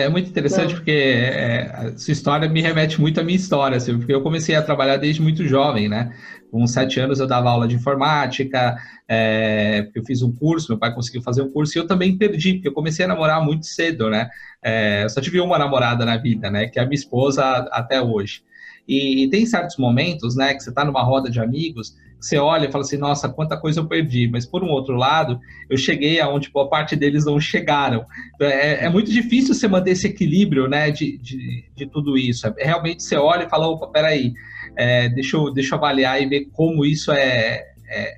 É, 0.02 0.04
é 0.04 0.10
muito 0.10 0.30
interessante 0.30 0.72
não. 0.72 0.76
porque 0.76 0.92
é, 0.92 1.72
a 1.74 1.98
sua 1.98 2.12
história 2.12 2.48
me 2.50 2.62
remete 2.62 3.00
muito 3.00 3.20
à 3.20 3.24
minha 3.24 3.38
história, 3.38 3.78
assim, 3.78 3.98
porque 3.98 4.14
eu 4.14 4.22
comecei 4.22 4.54
a 4.54 4.62
trabalhar 4.62 4.98
desde 4.98 5.22
muito 5.22 5.46
jovem, 5.46 5.88
né? 5.88 6.14
Com 6.52 6.68
sete 6.68 7.00
anos 7.00 7.20
eu 7.20 7.28
dava 7.28 7.50
aula 7.50 7.68
de 7.68 7.76
informática, 7.76 8.78
é, 9.08 9.90
eu 9.96 10.04
fiz 10.04 10.22
um 10.22 10.32
curso, 10.32 10.72
meu 10.72 10.78
pai 10.78 10.94
conseguiu 10.94 11.22
fazer 11.22 11.42
um 11.42 11.50
curso 11.50 11.78
e 11.78 11.80
eu 11.80 11.88
também 11.88 12.18
perdi, 12.18 12.56
porque 12.56 12.68
eu 12.68 12.74
comecei 12.74 13.06
a 13.06 13.08
namorar 13.08 13.44
muito 13.44 13.66
cedo, 13.66 14.10
né? 14.10 14.30
É, 14.62 15.04
eu 15.06 15.10
só 15.10 15.22
tive 15.22 15.40
uma 15.40 15.58
namorada 15.58 16.06
na 16.06 16.18
vida, 16.18 16.52
né? 16.52 16.68
Que 16.68 16.78
é 16.78 16.84
a 16.84 16.86
minha 16.86 16.96
esposa 16.96 17.44
até 17.72 18.02
hoje. 18.02 18.42
E, 18.88 19.24
e 19.24 19.30
tem 19.30 19.46
certos 19.46 19.78
momentos, 19.78 20.36
né, 20.36 20.54
que 20.54 20.62
você 20.64 20.70
está 20.70 20.86
numa 20.86 21.04
roda 21.04 21.30
de 21.30 21.40
amigos, 21.40 21.96
você 22.20 22.38
olha 22.38 22.68
e 22.68 22.72
fala 22.72 22.84
assim, 22.84 22.98
nossa, 22.98 23.30
quanta 23.30 23.58
coisa 23.58 23.80
eu 23.80 23.88
perdi. 23.88 24.28
Mas 24.28 24.46
por 24.46 24.64
um 24.64 24.70
outro 24.70 24.96
lado, 24.96 25.40
eu 25.70 25.78
cheguei 25.78 26.20
aonde 26.20 26.50
boa 26.50 26.70
parte 26.70 26.96
deles 26.96 27.26
não 27.26 27.40
chegaram. 27.40 28.06
Então, 28.36 28.48
é, 28.48 28.86
é, 28.86 28.90
muito 28.90 29.12
difícil 29.12 29.54
você 29.54 29.68
manter 29.68 29.92
esse 29.92 30.08
equilíbrio, 30.08 30.68
né, 30.68 30.90
de, 30.90 31.18
de, 31.18 31.66
de 31.76 31.86
tudo 31.86 32.18
isso. 32.18 32.48
É, 32.48 32.66
realmente 32.66 33.04
você 33.04 33.16
olha 33.16 33.46
e 33.46 33.50
fala, 33.50 33.68
opa, 33.68 33.88
peraí, 33.88 34.34
é, 34.76 35.10
deixa, 35.10 35.38
eu, 35.38 35.54
deixa 35.54 35.76
eu 35.76 35.78
avaliar 35.78 36.22
e 36.22 36.26
ver 36.26 36.46
como 36.52 36.86
isso 36.86 37.12
é, 37.12 37.66
é, 37.90 38.18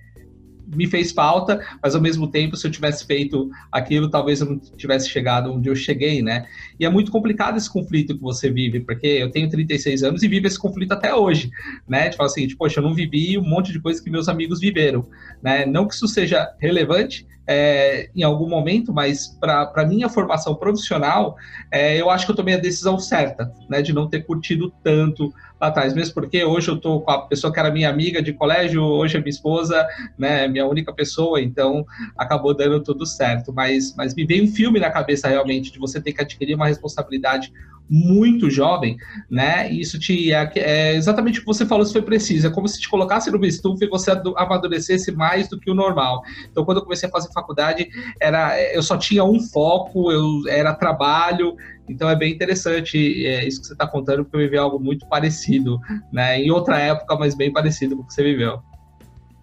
me 0.76 0.88
fez 0.88 1.12
falta, 1.12 1.60
mas 1.82 1.96
ao 1.96 2.02
mesmo 2.02 2.28
tempo, 2.28 2.56
se 2.56 2.66
eu 2.66 2.72
tivesse 2.72 3.06
feito 3.06 3.50
aquilo, 3.72 4.10
talvez 4.10 4.42
eu 4.42 4.48
não 4.48 4.60
tivesse 4.60 5.10
chegado 5.10 5.52
onde 5.52 5.70
eu 5.70 5.76
cheguei, 5.76 6.22
né? 6.22 6.46
E 6.80 6.86
é 6.86 6.90
muito 6.90 7.12
complicado 7.12 7.58
esse 7.58 7.72
conflito 7.72 8.16
que 8.16 8.22
você 8.22 8.50
vive, 8.50 8.80
porque 8.82 9.08
eu 9.08 9.32
tenho 9.32 9.50
36 9.50 10.04
anos 10.04 10.24
e 10.24 10.28
vivo 10.28 10.48
esse 10.48 10.60
conflito 10.60 10.92
até 10.92 11.14
hoje, 11.14 11.50
né? 11.88 12.10
De 12.10 12.18
falar 12.18 12.28
assim, 12.28 12.48
tipo, 12.48 12.60
poxa, 12.60 12.80
eu 12.80 12.84
não 12.84 12.94
vivi 12.94 13.38
um 13.38 13.48
monte 13.48 13.72
de 13.72 13.80
coisa 13.80 14.04
que 14.04 14.10
meus 14.10 14.30
amigos 14.30 14.60
viveram, 14.60 15.08
né? 15.42 15.66
Não 15.66 15.88
que 15.88 15.94
isso 15.94 16.08
seja 16.08 16.50
relevante, 16.60 17.26
é, 17.52 18.12
em 18.16 18.22
algum 18.22 18.48
momento, 18.48 18.94
mas 18.94 19.28
para 19.40 19.84
minha 19.88 20.08
formação 20.08 20.54
profissional, 20.54 21.36
é, 21.72 22.00
eu 22.00 22.08
acho 22.08 22.28
que 22.28 22.32
eu 22.32 22.36
tomei 22.36 22.54
a 22.54 22.60
decisão 22.60 23.00
certa, 23.00 23.52
né, 23.68 23.82
de 23.82 23.92
não 23.92 24.08
ter 24.08 24.24
curtido 24.24 24.72
tanto 24.84 25.34
lá 25.60 25.68
atrás, 25.68 25.94
mesmo 25.94 26.14
porque 26.14 26.44
hoje 26.44 26.70
eu 26.70 26.76
estou 26.76 27.02
com 27.02 27.12
a 27.12 27.22
pessoa 27.28 27.52
que 27.52 27.60
era 27.60 27.70
minha 27.70 27.90
amiga 27.90 28.22
de 28.22 28.34
colégio, 28.34 28.82
hoje 28.84 29.18
é 29.18 29.20
minha 29.20 29.30
esposa, 29.30 29.88
né, 30.18 30.48
minha 30.48 30.66
única 30.66 30.94
pessoa, 30.94 31.42
então 31.42 31.86
acabou 32.18 32.54
dando 32.54 32.82
tudo 32.82 33.06
certo. 33.06 33.52
Mas, 33.52 33.94
mas 33.96 34.16
me 34.16 34.26
veio 34.26 34.46
um 34.46 34.48
filme 34.48 34.80
na 34.80 34.90
cabeça 34.90 35.28
realmente 35.28 35.72
de 35.72 35.80
você 35.80 36.02
ter 36.02 36.14
que 36.14 36.22
adquirir 36.22 36.56
uma 36.56 36.68
responsabilidade 36.68 37.52
muito 37.90 38.50
jovem, 38.50 38.98
né? 39.30 39.72
E 39.72 39.82
isso 39.82 39.98
te 39.98 40.32
é, 40.32 40.52
é, 40.56 40.96
exatamente 40.96 41.40
o 41.40 41.42
que 41.42 41.48
você 41.48 41.66
falou, 41.66 41.86
se 41.86 41.92
foi 41.92 42.04
preciso. 42.04 42.48
É 42.48 42.50
como 42.52 42.68
se 42.68 42.80
te 42.80 42.88
colocasse 42.88 43.32
no 43.32 43.44
estufa 43.44 43.84
e 43.84 43.90
você 43.90 44.12
amadurecesse 44.36 45.12
mais 45.12 45.48
do 45.48 45.60
que 45.60 45.72
o 45.72 45.74
normal. 45.74 46.22
Então, 46.52 46.64
quando 46.64 46.78
eu 46.78 46.84
comecei 46.84 47.10
a 47.10 47.12
fazer 47.12 47.32
faculdade, 47.34 47.90
era 48.22 48.60
eu 48.74 48.84
só 48.84 48.98
tinha 48.98 49.24
um 49.24 49.40
foco, 49.40 50.12
eu 50.12 50.48
era 50.48 50.74
trabalho. 50.74 51.56
Então 51.90 52.08
é 52.08 52.16
bem 52.16 52.32
interessante 52.32 53.26
é, 53.26 53.48
isso 53.48 53.62
que 53.62 53.68
você 53.68 53.74
está 53.74 53.88
contando, 53.88 54.24
porque 54.24 54.38
eu 54.38 54.42
vivi 54.42 54.58
algo 54.58 54.80
muito 54.80 55.08
parecido, 55.08 55.80
né? 56.14 56.40
Em 56.40 56.52
outra 56.52 56.78
época, 56.78 57.16
mas 57.16 57.34
bem 57.34 57.52
parecido 57.52 57.96
com 57.96 58.04
o 58.04 58.06
que 58.06 58.14
você 58.14 58.22
viveu. 58.22 58.60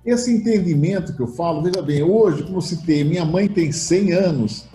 Esse 0.04 0.32
entendimento 0.32 1.16
que 1.16 1.20
eu 1.20 1.26
falo, 1.26 1.62
veja 1.62 1.82
bem, 1.82 2.04
hoje, 2.04 2.44
como 2.44 2.58
eu 2.58 2.60
citei, 2.60 3.02
minha 3.02 3.24
mãe 3.24 3.48
tem 3.48 3.72
100 3.72 4.12
anos 4.12 4.68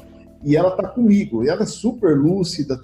e 0.43 0.57
ela 0.57 0.69
está 0.69 0.89
comigo, 0.89 1.43
e 1.43 1.47
ela 1.47 1.63
é 1.63 1.65
super 1.65 2.17
lúcida, 2.17 2.81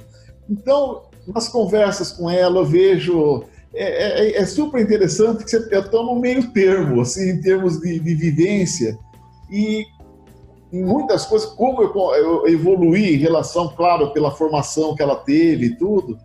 então, 0.49 1.03
nas 1.27 1.47
conversas 1.49 2.11
com 2.11 2.29
ela, 2.29 2.59
eu 2.59 2.65
vejo. 2.65 3.43
É, 3.73 4.27
é, 4.27 4.37
é 4.37 4.45
super 4.45 4.81
interessante 4.81 5.43
que 5.43 5.49
você, 5.51 5.57
estou 5.57 6.03
no 6.03 6.19
meio 6.19 6.51
termo, 6.51 7.01
assim, 7.01 7.29
em 7.29 7.41
termos 7.41 7.79
de, 7.79 7.99
de 7.99 8.15
vivência. 8.15 8.97
E 9.51 9.85
em 10.71 10.83
muitas 10.83 11.25
coisas, 11.25 11.49
como 11.49 11.81
eu, 11.81 11.93
eu, 12.15 12.47
evoluí 12.47 13.15
em 13.15 13.19
relação, 13.19 13.69
claro, 13.75 14.11
pela 14.11 14.31
formação 14.31 14.95
que 14.95 15.03
ela 15.03 15.15
teve 15.15 15.67
e 15.67 15.75
tudo, 15.75 16.17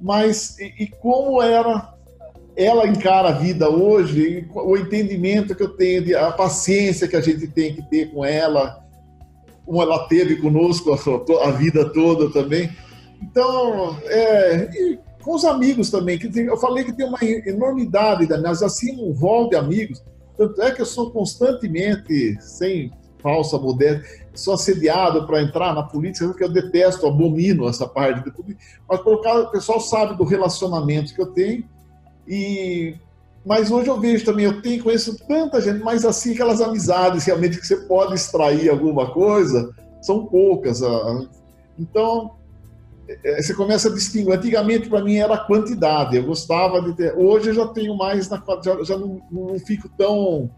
mas 0.00 0.58
e, 0.58 0.84
e 0.84 0.86
como 0.86 1.40
era 1.40 1.94
ela 2.56 2.88
encara 2.88 3.28
a 3.28 3.32
vida 3.32 3.70
hoje, 3.70 4.48
o 4.52 4.76
entendimento 4.76 5.54
que 5.54 5.62
eu 5.62 5.68
tenho, 5.68 6.18
a 6.18 6.32
paciência 6.32 7.06
que 7.06 7.14
a 7.14 7.20
gente 7.20 7.46
tem 7.46 7.72
que 7.72 7.82
ter 7.82 8.10
com 8.10 8.24
ela, 8.24 8.84
como 9.64 9.80
ela 9.80 10.08
teve 10.08 10.36
conosco 10.36 10.92
a, 10.92 11.48
a 11.48 11.50
vida 11.52 11.88
toda 11.88 12.28
também. 12.32 12.68
Então, 13.22 13.98
é, 14.04 14.98
com 15.22 15.34
os 15.34 15.44
amigos 15.44 15.90
também, 15.90 16.18
que 16.18 16.30
eu 16.38 16.56
falei 16.56 16.84
que 16.84 16.92
tem 16.92 17.06
uma 17.06 17.18
enormidade, 17.22 18.26
mas 18.42 18.62
assim, 18.62 19.00
um 19.02 19.12
rol 19.12 19.48
de 19.48 19.56
amigos. 19.56 20.02
Tanto 20.36 20.62
é 20.62 20.70
que 20.70 20.80
eu 20.80 20.86
sou 20.86 21.10
constantemente, 21.10 22.40
sem 22.40 22.92
falsa 23.20 23.58
modéstia, 23.58 24.04
sou 24.34 24.54
assediado 24.54 25.26
para 25.26 25.42
entrar 25.42 25.74
na 25.74 25.82
política, 25.82 26.26
porque 26.28 26.44
eu 26.44 26.48
detesto, 26.48 27.06
abomino 27.06 27.68
essa 27.68 27.88
parte 27.88 28.22
de 28.22 28.30
política. 28.30 28.64
Mas 28.88 29.00
colocar, 29.00 29.40
o 29.40 29.50
pessoal 29.50 29.80
sabe 29.80 30.16
do 30.16 30.24
relacionamento 30.24 31.12
que 31.12 31.20
eu 31.20 31.26
tenho. 31.26 31.64
E 32.26 32.94
mas 33.44 33.70
hoje 33.70 33.88
eu 33.88 33.98
vejo 33.98 34.26
também, 34.26 34.44
eu 34.44 34.60
tenho 34.60 34.82
conheço 34.82 35.16
tanta 35.26 35.60
gente, 35.60 35.82
mas 35.82 36.04
assim 36.04 36.34
aquelas 36.34 36.60
amizades 36.60 37.24
realmente 37.24 37.58
que 37.58 37.66
você 37.66 37.76
pode 37.76 38.14
extrair 38.14 38.68
alguma 38.68 39.10
coisa 39.10 39.74
são 40.02 40.26
poucas. 40.26 40.82
Ah, 40.82 41.26
então 41.78 42.32
é, 42.32 42.37
você 43.36 43.54
começa 43.54 43.88
a 43.88 43.94
distinguir. 43.94 44.32
Antigamente, 44.32 44.88
para 44.88 45.02
mim, 45.02 45.16
era 45.16 45.34
a 45.34 45.44
quantidade. 45.44 46.16
Eu 46.16 46.24
gostava 46.24 46.82
de 46.82 46.94
ter. 46.94 47.14
Hoje 47.16 47.50
eu 47.50 47.54
já 47.54 47.66
tenho 47.68 47.96
mais, 47.96 48.28
na, 48.28 48.42
já, 48.62 48.84
já 48.84 48.98
não, 48.98 49.22
não, 49.30 49.58
fico 49.58 49.88
tão, 49.96 50.50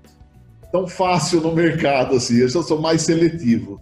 tão 0.72 0.86
fácil 0.86 1.40
no 1.40 1.54
mercado, 1.54 2.16
assim. 2.16 2.38
Eu 2.38 2.48
já 2.48 2.62
sou 2.62 2.80
mais 2.80 3.02
seletivo. 3.02 3.80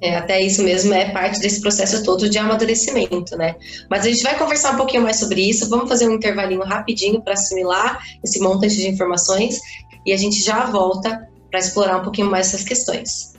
É, 0.00 0.16
até 0.16 0.40
isso 0.40 0.64
mesmo 0.64 0.92
é 0.92 1.10
parte 1.10 1.38
desse 1.38 1.60
processo 1.60 2.02
todo 2.02 2.28
de 2.28 2.36
amadurecimento, 2.36 3.36
né? 3.36 3.54
Mas 3.88 4.04
a 4.04 4.08
gente 4.08 4.22
vai 4.22 4.36
conversar 4.36 4.74
um 4.74 4.76
pouquinho 4.76 5.02
mais 5.02 5.16
sobre 5.16 5.48
isso. 5.48 5.68
Vamos 5.68 5.88
fazer 5.88 6.08
um 6.08 6.14
intervalinho 6.14 6.62
rapidinho 6.62 7.22
para 7.22 7.34
assimilar 7.34 8.02
esse 8.24 8.40
montante 8.40 8.74
de 8.74 8.88
informações 8.88 9.60
e 10.04 10.12
a 10.12 10.16
gente 10.16 10.42
já 10.42 10.64
volta 10.66 11.28
para 11.50 11.60
explorar 11.60 11.98
um 11.98 12.02
pouquinho 12.02 12.28
mais 12.28 12.48
essas 12.48 12.64
questões. 12.64 13.34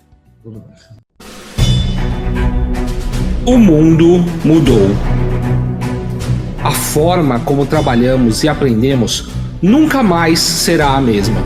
O 3.46 3.58
mundo 3.58 4.24
mudou. 4.46 4.96
A 6.64 6.72
forma 6.72 7.42
como 7.42 7.66
trabalhamos 7.66 8.42
e 8.42 8.48
aprendemos 8.48 9.28
nunca 9.62 10.02
mais 10.02 10.40
será 10.40 10.96
a 10.96 11.02
mesma. 11.02 11.42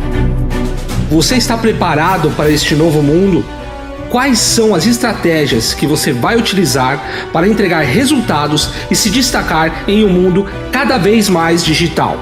Você 1.09 1.37
está 1.37 1.57
preparado 1.57 2.29
para 2.37 2.51
este 2.51 2.75
novo 2.75 3.01
mundo? 3.01 3.43
Quais 4.11 4.37
são 4.37 4.75
as 4.75 4.85
estratégias 4.85 5.73
que 5.73 5.87
você 5.87 6.13
vai 6.13 6.37
utilizar 6.37 7.03
para 7.33 7.47
entregar 7.47 7.81
resultados 7.81 8.69
e 8.91 8.95
se 8.95 9.09
destacar 9.09 9.85
em 9.87 10.05
um 10.05 10.09
mundo 10.09 10.45
cada 10.71 10.99
vez 10.99 11.27
mais 11.27 11.65
digital? 11.65 12.15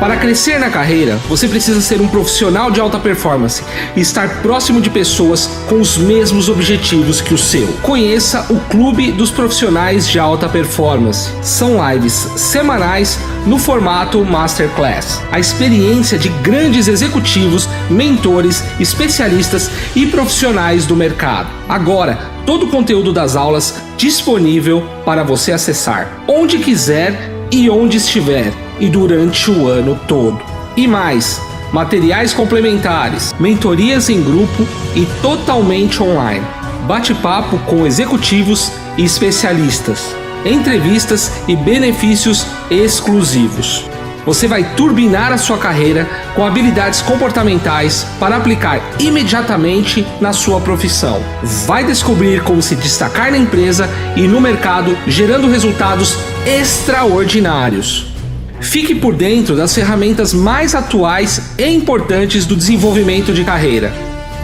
Para 0.00 0.16
crescer 0.16 0.60
na 0.60 0.70
carreira, 0.70 1.16
você 1.28 1.48
precisa 1.48 1.80
ser 1.80 2.00
um 2.00 2.06
profissional 2.06 2.70
de 2.70 2.80
alta 2.80 3.00
performance 3.00 3.64
e 3.96 4.00
estar 4.00 4.42
próximo 4.42 4.80
de 4.80 4.88
pessoas 4.88 5.46
com 5.68 5.80
os 5.80 5.98
mesmos 5.98 6.48
objetivos 6.48 7.20
que 7.20 7.34
o 7.34 7.38
seu. 7.38 7.66
Conheça 7.82 8.46
o 8.48 8.60
Clube 8.70 9.10
dos 9.10 9.32
Profissionais 9.32 10.06
de 10.06 10.16
Alta 10.20 10.48
Performance. 10.48 11.32
São 11.42 11.78
lives 11.90 12.12
semanais 12.36 13.18
no 13.44 13.58
formato 13.58 14.24
Masterclass. 14.24 15.20
A 15.32 15.40
experiência 15.40 16.16
de 16.16 16.28
grandes 16.28 16.86
executivos, 16.86 17.68
mentores, 17.90 18.62
especialistas 18.78 19.68
e 19.96 20.06
profissionais 20.06 20.86
do 20.86 20.94
mercado. 20.94 21.48
Agora, 21.68 22.18
todo 22.46 22.66
o 22.66 22.70
conteúdo 22.70 23.12
das 23.12 23.34
aulas 23.34 23.74
disponível 23.96 24.88
para 25.04 25.24
você 25.24 25.50
acessar 25.50 26.22
onde 26.28 26.58
quiser 26.58 27.37
e 27.50 27.68
onde 27.70 27.96
estiver 27.96 28.52
e 28.80 28.88
durante 28.88 29.50
o 29.50 29.68
ano 29.68 29.98
todo. 30.06 30.40
E 30.76 30.86
mais, 30.86 31.40
materiais 31.72 32.32
complementares, 32.32 33.34
mentorias 33.38 34.08
em 34.08 34.22
grupo 34.22 34.66
e 34.94 35.06
totalmente 35.22 36.02
online. 36.02 36.46
Bate-papo 36.86 37.58
com 37.66 37.86
executivos 37.86 38.72
e 38.96 39.04
especialistas, 39.04 40.14
entrevistas 40.44 41.32
e 41.46 41.56
benefícios 41.56 42.46
exclusivos. 42.70 43.84
Você 44.28 44.46
vai 44.46 44.62
turbinar 44.76 45.32
a 45.32 45.38
sua 45.38 45.56
carreira 45.56 46.06
com 46.34 46.44
habilidades 46.44 47.00
comportamentais 47.00 48.06
para 48.20 48.36
aplicar 48.36 48.78
imediatamente 49.00 50.06
na 50.20 50.34
sua 50.34 50.60
profissão. 50.60 51.22
Vai 51.66 51.82
descobrir 51.82 52.42
como 52.42 52.60
se 52.60 52.76
destacar 52.76 53.30
na 53.30 53.38
empresa 53.38 53.88
e 54.16 54.28
no 54.28 54.38
mercado, 54.38 54.94
gerando 55.06 55.48
resultados 55.48 56.14
extraordinários. 56.46 58.12
Fique 58.60 58.94
por 58.94 59.14
dentro 59.14 59.56
das 59.56 59.74
ferramentas 59.74 60.34
mais 60.34 60.74
atuais 60.74 61.54
e 61.56 61.66
importantes 61.66 62.44
do 62.44 62.54
desenvolvimento 62.54 63.32
de 63.32 63.44
carreira. 63.44 63.94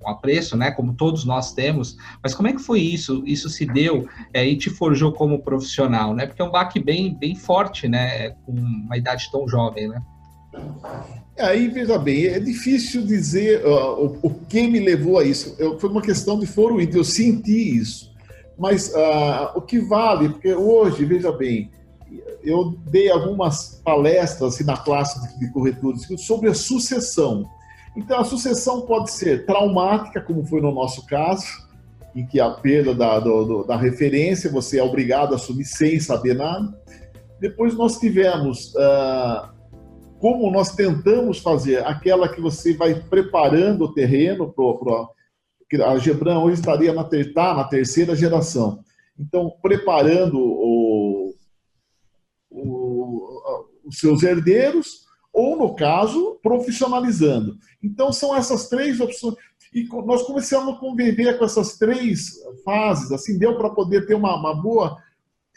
um 0.00 0.08
apreço, 0.08 0.56
né, 0.56 0.70
como 0.70 0.94
todos 0.94 1.24
nós 1.24 1.52
temos. 1.52 1.96
Mas 2.22 2.34
como 2.34 2.48
é 2.48 2.52
que 2.52 2.60
foi 2.60 2.80
isso? 2.80 3.22
Isso 3.26 3.48
se 3.48 3.66
deu 3.66 4.08
é, 4.32 4.46
e 4.46 4.56
te 4.56 4.70
forjou 4.70 5.12
como 5.12 5.42
profissional, 5.42 6.14
né? 6.14 6.26
Porque 6.26 6.40
é 6.40 6.44
um 6.44 6.50
baque 6.50 6.78
bem, 6.78 7.14
bem 7.14 7.34
forte, 7.34 7.88
né, 7.88 8.30
com 8.46 8.52
uma 8.52 8.96
idade 8.96 9.28
tão 9.30 9.46
jovem, 9.48 9.88
né? 9.88 10.00
Aí, 11.38 11.68
veja 11.68 11.98
bem, 11.98 12.26
é 12.26 12.38
difícil 12.38 13.06
dizer 13.06 13.64
uh, 13.64 14.04
o, 14.04 14.18
o, 14.22 14.34
que 14.46 14.66
me 14.66 14.78
levou 14.78 15.18
a 15.18 15.24
isso. 15.24 15.56
Eu, 15.58 15.78
foi 15.78 15.88
uma 15.88 16.02
questão 16.02 16.38
de 16.38 16.46
foro 16.46 16.80
íntimo, 16.80 16.98
eu 16.98 17.04
senti 17.04 17.78
isso. 17.78 18.10
Mas 18.58 18.92
uh, 18.92 19.56
o 19.56 19.62
que 19.62 19.78
vale, 19.78 20.28
porque 20.28 20.52
hoje, 20.52 21.04
veja 21.04 21.32
bem, 21.32 21.70
eu 22.42 22.74
dei 22.90 23.10
algumas 23.10 23.80
palestras 23.84 24.54
assim, 24.54 24.64
na 24.64 24.76
classe 24.76 25.38
de 25.38 25.50
corretores 25.50 26.06
sobre 26.18 26.50
a 26.50 26.54
sucessão. 26.54 27.48
Então, 27.96 28.20
a 28.20 28.24
sucessão 28.24 28.82
pode 28.82 29.10
ser 29.10 29.46
traumática, 29.46 30.20
como 30.20 30.44
foi 30.44 30.60
no 30.60 30.72
nosso 30.72 31.06
caso, 31.06 31.46
em 32.14 32.26
que 32.26 32.40
a 32.40 32.50
perda 32.50 32.94
da, 32.94 33.18
do, 33.18 33.64
da 33.64 33.76
referência, 33.76 34.50
você 34.50 34.78
é 34.78 34.82
obrigado 34.82 35.32
a 35.32 35.36
assumir 35.36 35.64
sem 35.64 35.98
saber 35.98 36.34
nada. 36.34 36.74
Depois 37.40 37.74
nós 37.74 37.98
tivemos 37.98 38.74
uh, 38.74 39.48
como 40.20 40.50
nós 40.50 40.74
tentamos 40.74 41.38
fazer 41.38 41.82
aquela 41.86 42.28
que 42.28 42.42
você 42.42 42.74
vai 42.74 42.94
preparando 42.94 43.86
o 43.86 43.94
terreno 43.94 44.52
para 44.52 45.86
a 45.86 45.98
Gebran 45.98 46.40
hoje 46.40 46.60
estaria 46.60 46.92
na, 46.92 47.04
tá 47.04 47.54
na 47.54 47.64
terceira 47.64 48.14
geração. 48.14 48.84
Então, 49.18 49.50
preparando 49.62 50.38
o, 50.38 51.34
o, 52.50 53.42
os 53.86 53.98
seus 53.98 54.22
herdeiros, 54.22 55.06
ou, 55.32 55.56
no 55.56 55.74
caso, 55.74 56.38
profissionalizando. 56.42 57.56
Então, 57.82 58.12
são 58.12 58.36
essas 58.36 58.68
três 58.68 59.00
opções. 59.00 59.36
E 59.72 59.88
nós 60.04 60.22
começamos 60.24 60.74
a 60.74 60.78
conviver 60.78 61.38
com 61.38 61.46
essas 61.46 61.78
três 61.78 62.32
fases, 62.62 63.10
assim, 63.10 63.38
deu 63.38 63.56
para 63.56 63.70
poder 63.70 64.04
ter 64.06 64.14
uma, 64.14 64.36
uma 64.36 64.54
boa 64.54 64.98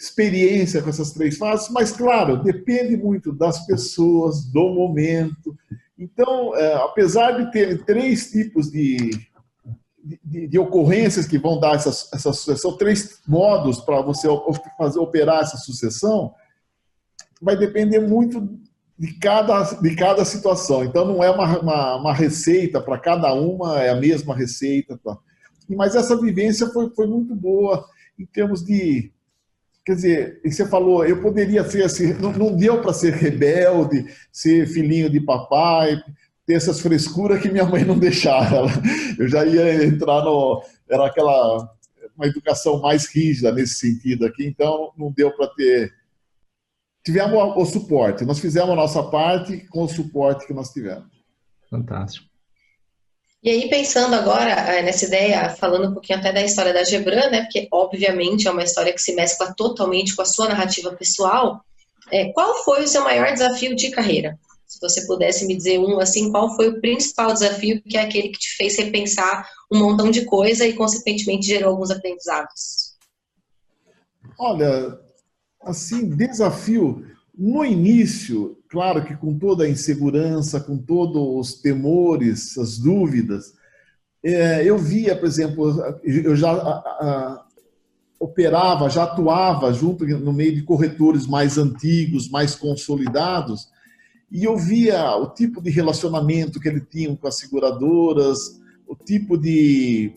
experiência 0.04 0.82
com 0.82 0.90
essas 0.90 1.12
três 1.12 1.38
fases, 1.38 1.70
mas, 1.70 1.92
claro, 1.92 2.44
depende 2.44 2.98
muito 2.98 3.32
das 3.32 3.66
pessoas, 3.66 4.44
do 4.46 4.70
momento. 4.70 5.58
Então, 5.98 6.56
é, 6.56 6.74
apesar 6.76 7.32
de 7.32 7.52
ter 7.52 7.86
três 7.86 8.30
tipos 8.30 8.70
de, 8.70 9.12
de, 10.24 10.48
de, 10.48 10.60
ocorrências 10.60 11.26
que 11.26 11.38
vão 11.38 11.58
dar 11.58 11.76
essa, 11.76 11.90
essa 11.90 12.34
sucessão, 12.34 12.76
três 12.76 13.22
modos 13.26 13.80
para 13.80 14.02
você 14.02 14.28
fazer 14.78 15.00
operar 15.00 15.44
essa 15.44 15.58
sucessão, 15.58 16.34
vai 17.42 17.56
depender 17.56 18.00
muito 18.00 18.60
de 19.00 19.14
cada, 19.14 19.64
de 19.64 19.96
cada 19.96 20.26
situação. 20.26 20.84
Então, 20.84 21.06
não 21.06 21.24
é 21.24 21.30
uma, 21.30 21.60
uma, 21.60 21.96
uma 21.96 22.14
receita 22.14 22.82
para 22.82 23.00
cada 23.00 23.34
uma, 23.34 23.82
é 23.82 23.90
a 23.90 23.96
mesma 23.96 24.36
receita. 24.36 25.00
Tá? 25.02 25.18
Mas 25.70 25.96
essa 25.96 26.20
vivência 26.20 26.68
foi, 26.68 26.90
foi 26.94 27.08
muito 27.08 27.34
boa 27.34 27.86
em 28.20 28.26
termos 28.26 28.64
de. 28.64 29.14
Quer 29.86 29.96
dizer, 29.96 30.42
você 30.46 30.66
falou, 30.66 31.06
eu 31.06 31.22
poderia 31.22 31.64
ser 31.70 31.84
assim, 31.84 32.14
não, 32.14 32.32
não 32.32 32.56
deu 32.56 32.82
para 32.82 32.94
ser 32.94 33.14
rebelde, 33.14 34.06
ser 34.32 34.66
filhinho 34.66 35.10
de 35.10 35.20
papai, 35.20 36.02
ter 36.46 36.54
essas 36.54 36.80
frescuras 36.80 37.42
que 37.42 37.50
minha 37.50 37.66
mãe 37.66 37.84
não 37.84 38.00
deixava. 38.00 38.68
Eu 39.20 39.28
já 39.28 39.46
ia 39.46 39.84
entrar 39.84 40.24
no. 40.24 40.64
Era 40.90 41.08
aquela. 41.08 41.70
Uma 42.16 42.28
educação 42.28 42.80
mais 42.80 43.08
rígida 43.08 43.52
nesse 43.52 43.74
sentido 43.74 44.26
aqui, 44.26 44.46
então 44.46 44.94
não 44.96 45.12
deu 45.12 45.36
para 45.36 45.48
ter. 45.48 45.92
Tivemos 47.04 47.58
o 47.58 47.66
suporte, 47.66 48.24
nós 48.24 48.40
fizemos 48.40 48.70
a 48.70 48.76
nossa 48.76 49.04
parte 49.04 49.68
com 49.68 49.84
o 49.84 49.90
suporte 49.90 50.46
que 50.46 50.54
nós 50.54 50.72
tivemos. 50.72 51.08
Fantástico. 51.70 52.33
E 53.44 53.50
aí, 53.50 53.70
pensando 53.70 54.16
agora 54.16 54.52
eh, 54.52 54.82
nessa 54.84 55.04
ideia, 55.04 55.50
falando 55.50 55.90
um 55.90 55.94
pouquinho 55.94 56.18
até 56.18 56.32
da 56.32 56.42
história 56.42 56.74
da 56.74 56.86
Gebran, 56.86 57.30
né? 57.30 57.42
Porque, 57.42 57.68
obviamente, 57.74 58.48
é 58.48 58.52
uma 58.52 58.64
história 58.64 58.94
que 58.94 59.02
se 59.02 59.14
mescla 59.14 59.54
totalmente 59.54 60.16
com 60.16 60.22
a 60.22 60.26
sua 60.26 60.48
narrativa 60.48 60.96
pessoal. 60.96 61.62
É, 62.10 62.32
qual 62.32 62.64
foi 62.64 62.86
o 62.86 62.88
seu 62.88 63.04
maior 63.04 63.34
desafio 63.34 63.76
de 63.76 63.92
carreira? 63.92 64.40
Se 64.66 64.80
você 64.80 65.06
pudesse 65.06 65.46
me 65.46 65.58
dizer 65.58 65.78
um, 65.78 66.00
assim, 66.00 66.32
qual 66.32 66.56
foi 66.56 66.70
o 66.70 66.80
principal 66.80 67.34
desafio, 67.34 67.82
que 67.84 67.98
é 67.98 68.04
aquele 68.04 68.30
que 68.30 68.40
te 68.40 68.56
fez 68.56 68.78
repensar 68.78 69.46
um 69.70 69.78
montão 69.78 70.10
de 70.10 70.24
coisa 70.24 70.66
e, 70.66 70.72
consequentemente, 70.72 71.46
gerou 71.46 71.72
alguns 71.72 71.92
aprendizados? 71.92 72.94
Olha, 74.40 74.98
assim, 75.62 76.16
desafio. 76.16 77.06
No 77.38 77.66
início, 77.66 78.58
claro 78.74 79.06
que 79.06 79.16
com 79.16 79.38
toda 79.38 79.66
a 79.66 79.70
insegurança, 79.70 80.60
com 80.60 80.76
todos 80.76 81.22
os 81.22 81.62
temores, 81.62 82.58
as 82.58 82.80
dúvidas, 82.80 83.54
é, 84.26 84.68
eu 84.68 84.80
via, 84.80 85.16
por 85.16 85.28
exemplo, 85.28 85.70
eu 86.04 86.36
já 86.36 86.52
a, 86.52 86.72
a, 86.72 87.46
operava, 88.20 88.90
já 88.90 89.04
atuava 89.04 89.72
junto 89.72 90.08
no 90.08 90.34
meio 90.34 90.56
de 90.56 90.64
corretores 90.64 91.28
mais 91.28 91.60
antigos, 91.60 92.32
mais 92.32 92.56
consolidados, 92.56 93.68
e 94.32 94.44
eu 94.44 94.58
via 94.58 95.16
o 95.18 95.28
tipo 95.28 95.62
de 95.62 95.70
relacionamento 95.70 96.60
que 96.60 96.68
eles 96.68 96.84
tinham 96.90 97.16
com 97.16 97.28
as 97.28 97.38
seguradoras, 97.38 98.60
o 98.88 98.96
tipo 98.96 99.38
de, 99.38 100.14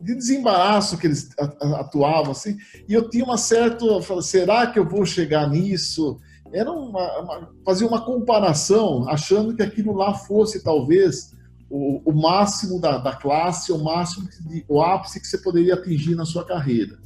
de 0.00 0.14
desembaraço 0.14 0.96
que 0.96 1.08
eles 1.08 1.28
atuavam, 1.60 2.30
assim, 2.30 2.56
e 2.88 2.94
eu 2.94 3.10
tinha 3.10 3.24
uma 3.24 3.36
certa, 3.36 3.84
será 4.22 4.68
que 4.68 4.78
eu 4.78 4.88
vou 4.88 5.04
chegar 5.04 5.50
nisso? 5.50 6.20
Era 6.52 6.70
uma, 6.70 7.20
uma, 7.20 7.50
fazia 7.64 7.86
uma 7.86 8.00
comparação, 8.04 9.08
achando 9.08 9.54
que 9.54 9.62
aquilo 9.62 9.94
lá 9.94 10.14
fosse 10.14 10.62
talvez 10.62 11.32
o, 11.68 12.02
o 12.04 12.12
máximo 12.12 12.80
da, 12.80 12.98
da, 12.98 13.14
classe, 13.14 13.72
o 13.72 13.78
máximo, 13.78 14.28
de, 14.48 14.64
o 14.68 14.82
ápice 14.82 15.20
que 15.20 15.26
você 15.26 15.38
poderia 15.38 15.74
atingir 15.74 16.16
na 16.16 16.24
sua 16.24 16.44
carreira. 16.44 16.98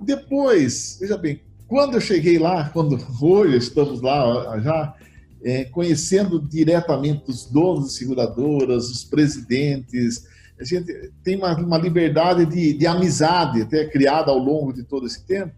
Depois, 0.00 0.96
veja 1.00 1.16
bem, 1.16 1.42
quando 1.66 1.94
eu 1.94 2.00
cheguei 2.00 2.38
lá, 2.38 2.68
quando 2.72 2.96
hoje 3.20 3.56
estamos 3.56 4.00
lá 4.00 4.58
já, 4.60 4.94
é, 5.42 5.64
conhecendo 5.64 6.40
diretamente 6.40 7.24
os 7.28 7.46
donos 7.46 7.88
de 7.88 7.92
seguradoras, 7.94 8.88
os 8.88 9.04
presidentes, 9.04 10.24
a 10.60 10.64
gente 10.64 11.12
tem 11.22 11.36
uma, 11.36 11.56
uma 11.56 11.78
liberdade 11.78 12.46
de, 12.46 12.72
de 12.72 12.86
amizade 12.86 13.62
até 13.62 13.86
criada 13.86 14.30
ao 14.30 14.38
longo 14.38 14.72
de 14.72 14.82
todo 14.82 15.06
esse 15.06 15.24
tempo, 15.24 15.54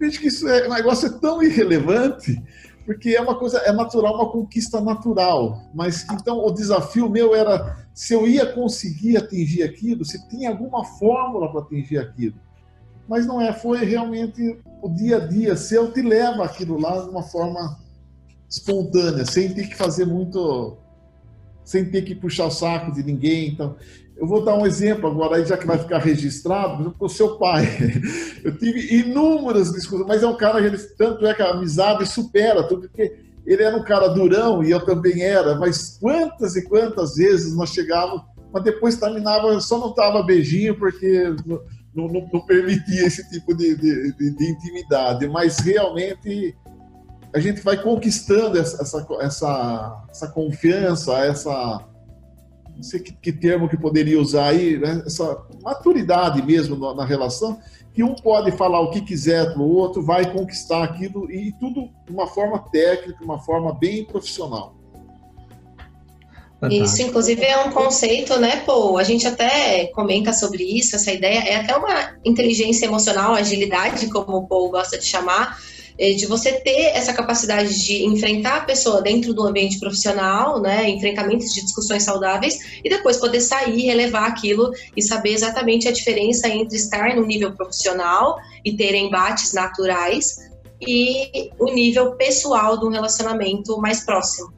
Vejo 0.00 0.18
que 0.18 0.28
isso 0.28 0.48
é, 0.48 0.66
o 0.66 0.72
negócio 0.72 1.08
é 1.08 1.18
tão 1.18 1.42
irrelevante, 1.42 2.42
porque 2.86 3.10
é 3.10 3.20
uma 3.20 3.38
coisa, 3.38 3.58
é 3.58 3.70
natural, 3.70 4.14
uma 4.14 4.32
conquista 4.32 4.80
natural. 4.80 5.60
Mas 5.74 6.06
então 6.10 6.38
o 6.38 6.50
desafio 6.50 7.10
meu 7.10 7.34
era 7.34 7.86
se 7.92 8.14
eu 8.14 8.26
ia 8.26 8.46
conseguir 8.46 9.18
atingir 9.18 9.62
aquilo, 9.62 10.02
se 10.02 10.26
tinha 10.30 10.48
alguma 10.48 10.82
fórmula 10.84 11.52
para 11.52 11.60
atingir 11.60 11.98
aquilo. 11.98 12.40
Mas 13.06 13.26
não 13.26 13.42
é, 13.42 13.52
foi 13.52 13.84
realmente 13.84 14.58
o 14.80 14.88
dia 14.88 15.18
a 15.18 15.26
dia, 15.26 15.54
se 15.54 15.74
eu 15.74 15.92
te 15.92 16.00
leva 16.00 16.46
aquilo 16.46 16.80
lá 16.80 17.02
de 17.02 17.10
uma 17.10 17.22
forma 17.22 17.78
espontânea, 18.48 19.26
sem 19.26 19.52
ter 19.52 19.68
que 19.68 19.76
fazer 19.76 20.06
muito, 20.06 20.78
sem 21.62 21.84
ter 21.90 22.02
que 22.02 22.14
puxar 22.14 22.46
o 22.46 22.50
saco 22.50 22.90
de 22.90 23.02
ninguém. 23.02 23.48
Então, 23.48 23.76
eu 24.20 24.26
vou 24.26 24.44
dar 24.44 24.54
um 24.54 24.66
exemplo 24.66 25.08
agora, 25.08 25.42
já 25.46 25.56
que 25.56 25.66
vai 25.66 25.78
ficar 25.78 25.98
registrado, 25.98 26.94
com 26.98 27.06
o 27.06 27.08
seu 27.08 27.38
pai. 27.38 27.64
Eu 28.44 28.56
tive 28.56 29.00
inúmeras 29.00 29.72
discussões, 29.72 30.06
mas 30.06 30.22
é 30.22 30.26
um 30.26 30.36
cara, 30.36 30.60
ele, 30.60 30.76
tanto 30.98 31.26
é 31.26 31.32
que 31.32 31.40
a 31.40 31.52
amizade 31.52 32.06
supera 32.06 32.62
tudo, 32.62 32.82
porque 32.82 33.18
ele 33.46 33.62
era 33.62 33.74
um 33.74 33.82
cara 33.82 34.08
durão 34.08 34.62
e 34.62 34.70
eu 34.70 34.84
também 34.84 35.22
era, 35.22 35.54
mas 35.56 35.98
quantas 35.98 36.54
e 36.56 36.62
quantas 36.62 37.16
vezes 37.16 37.56
nós 37.56 37.70
chegávamos, 37.70 38.22
mas 38.52 38.62
depois 38.62 38.96
terminava, 38.96 39.58
só 39.60 39.78
não 39.78 39.94
tava 39.94 40.22
beijinho 40.22 40.78
porque 40.78 41.34
não, 41.46 42.08
não, 42.08 42.28
não 42.32 42.40
permitia 42.46 43.06
esse 43.06 43.28
tipo 43.30 43.54
de, 43.54 43.74
de, 43.74 44.12
de, 44.12 44.36
de, 44.36 44.50
intimidade, 44.50 45.26
mas 45.28 45.58
realmente 45.58 46.54
a 47.34 47.40
gente 47.40 47.62
vai 47.62 47.82
conquistando 47.82 48.58
essa, 48.58 48.82
essa, 48.82 49.06
essa, 49.20 50.04
essa 50.10 50.28
confiança, 50.28 51.12
essa 51.24 51.89
não 52.76 52.82
sei 52.82 53.00
que, 53.00 53.12
que 53.12 53.32
termo 53.32 53.68
que 53.68 53.76
poderia 53.76 54.20
usar 54.20 54.48
aí, 54.48 54.78
né? 54.78 55.02
essa 55.06 55.46
maturidade 55.62 56.42
mesmo 56.42 56.76
na, 56.76 56.94
na, 56.94 57.04
relação, 57.04 57.58
que 57.92 58.02
um 58.02 58.14
pode 58.14 58.52
falar 58.52 58.80
o 58.80 58.90
que 58.90 59.00
quiser 59.00 59.52
para 59.52 59.62
o 59.62 59.68
outro, 59.68 60.02
vai 60.02 60.32
conquistar 60.32 60.84
aquilo 60.84 61.30
e 61.30 61.52
tudo 61.52 61.90
de 62.06 62.12
uma 62.12 62.26
forma 62.26 62.58
técnica, 62.70 63.22
uma 63.24 63.38
forma 63.38 63.74
bem 63.74 64.04
profissional. 64.04 64.80
Isso, 66.68 67.00
inclusive, 67.00 67.42
é 67.42 67.58
um 67.64 67.70
conceito, 67.70 68.38
né, 68.38 68.56
Pô? 68.66 68.98
A 68.98 69.02
gente 69.02 69.26
até 69.26 69.86
comenta 69.94 70.30
sobre 70.32 70.62
isso, 70.62 70.94
essa 70.94 71.10
ideia 71.10 71.38
é 71.38 71.56
até 71.56 71.74
uma 71.74 72.14
inteligência 72.22 72.84
emocional, 72.84 73.32
agilidade, 73.32 74.10
como 74.10 74.36
o 74.36 74.46
Paul 74.46 74.70
gosta 74.70 74.98
de 74.98 75.06
chamar, 75.06 75.58
de 76.00 76.24
você 76.24 76.52
ter 76.52 76.92
essa 76.94 77.12
capacidade 77.12 77.78
de 77.84 78.06
enfrentar 78.06 78.56
a 78.56 78.60
pessoa 78.64 79.02
dentro 79.02 79.34
do 79.34 79.46
ambiente 79.46 79.78
profissional, 79.78 80.58
né, 80.58 80.88
enfrentamentos 80.88 81.52
de 81.52 81.62
discussões 81.62 82.04
saudáveis, 82.04 82.80
e 82.82 82.88
depois 82.88 83.18
poder 83.18 83.40
sair, 83.40 83.82
relevar 83.82 84.26
aquilo 84.26 84.70
e 84.96 85.02
saber 85.02 85.34
exatamente 85.34 85.86
a 85.86 85.92
diferença 85.92 86.48
entre 86.48 86.76
estar 86.76 87.14
no 87.14 87.26
nível 87.26 87.54
profissional 87.54 88.38
e 88.64 88.74
ter 88.74 88.94
embates 88.94 89.52
naturais 89.52 90.36
e 90.80 91.50
o 91.58 91.66
nível 91.66 92.12
pessoal 92.12 92.78
do 92.78 92.88
relacionamento 92.88 93.78
mais 93.78 94.00
próximo. 94.00 94.50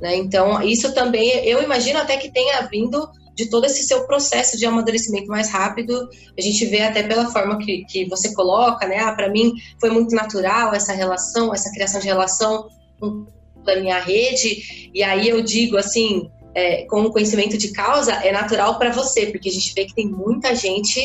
Né? 0.00 0.16
Então, 0.16 0.60
isso 0.62 0.92
também, 0.92 1.28
eu 1.46 1.62
imagino 1.62 2.00
até 2.00 2.16
que 2.16 2.32
tenha 2.32 2.62
vindo 2.62 3.08
de 3.34 3.48
todo 3.48 3.64
esse 3.64 3.82
seu 3.84 4.06
processo 4.06 4.58
de 4.58 4.66
amadurecimento 4.66 5.28
mais 5.28 5.50
rápido. 5.50 6.08
A 6.36 6.40
gente 6.40 6.64
vê 6.66 6.82
até 6.82 7.02
pela 7.02 7.30
forma 7.30 7.58
que, 7.58 7.84
que 7.84 8.04
você 8.06 8.34
coloca, 8.34 8.86
né? 8.86 8.98
Ah, 8.98 9.12
para 9.12 9.28
mim 9.28 9.54
foi 9.80 9.90
muito 9.90 10.14
natural 10.14 10.74
essa 10.74 10.92
relação, 10.92 11.52
essa 11.52 11.70
criação 11.72 12.00
de 12.00 12.06
relação 12.06 12.68
com 12.98 13.26
a 13.66 13.76
minha 13.76 13.98
rede. 13.98 14.90
E 14.94 15.02
aí 15.02 15.28
eu 15.28 15.42
digo 15.42 15.76
assim, 15.76 16.30
é, 16.54 16.84
com 16.86 17.02
o 17.02 17.12
conhecimento 17.12 17.56
de 17.56 17.72
causa, 17.72 18.12
é 18.12 18.32
natural 18.32 18.78
para 18.78 18.90
você, 18.90 19.26
porque 19.26 19.48
a 19.48 19.52
gente 19.52 19.72
vê 19.74 19.84
que 19.84 19.94
tem 19.94 20.08
muita 20.08 20.54
gente 20.54 21.00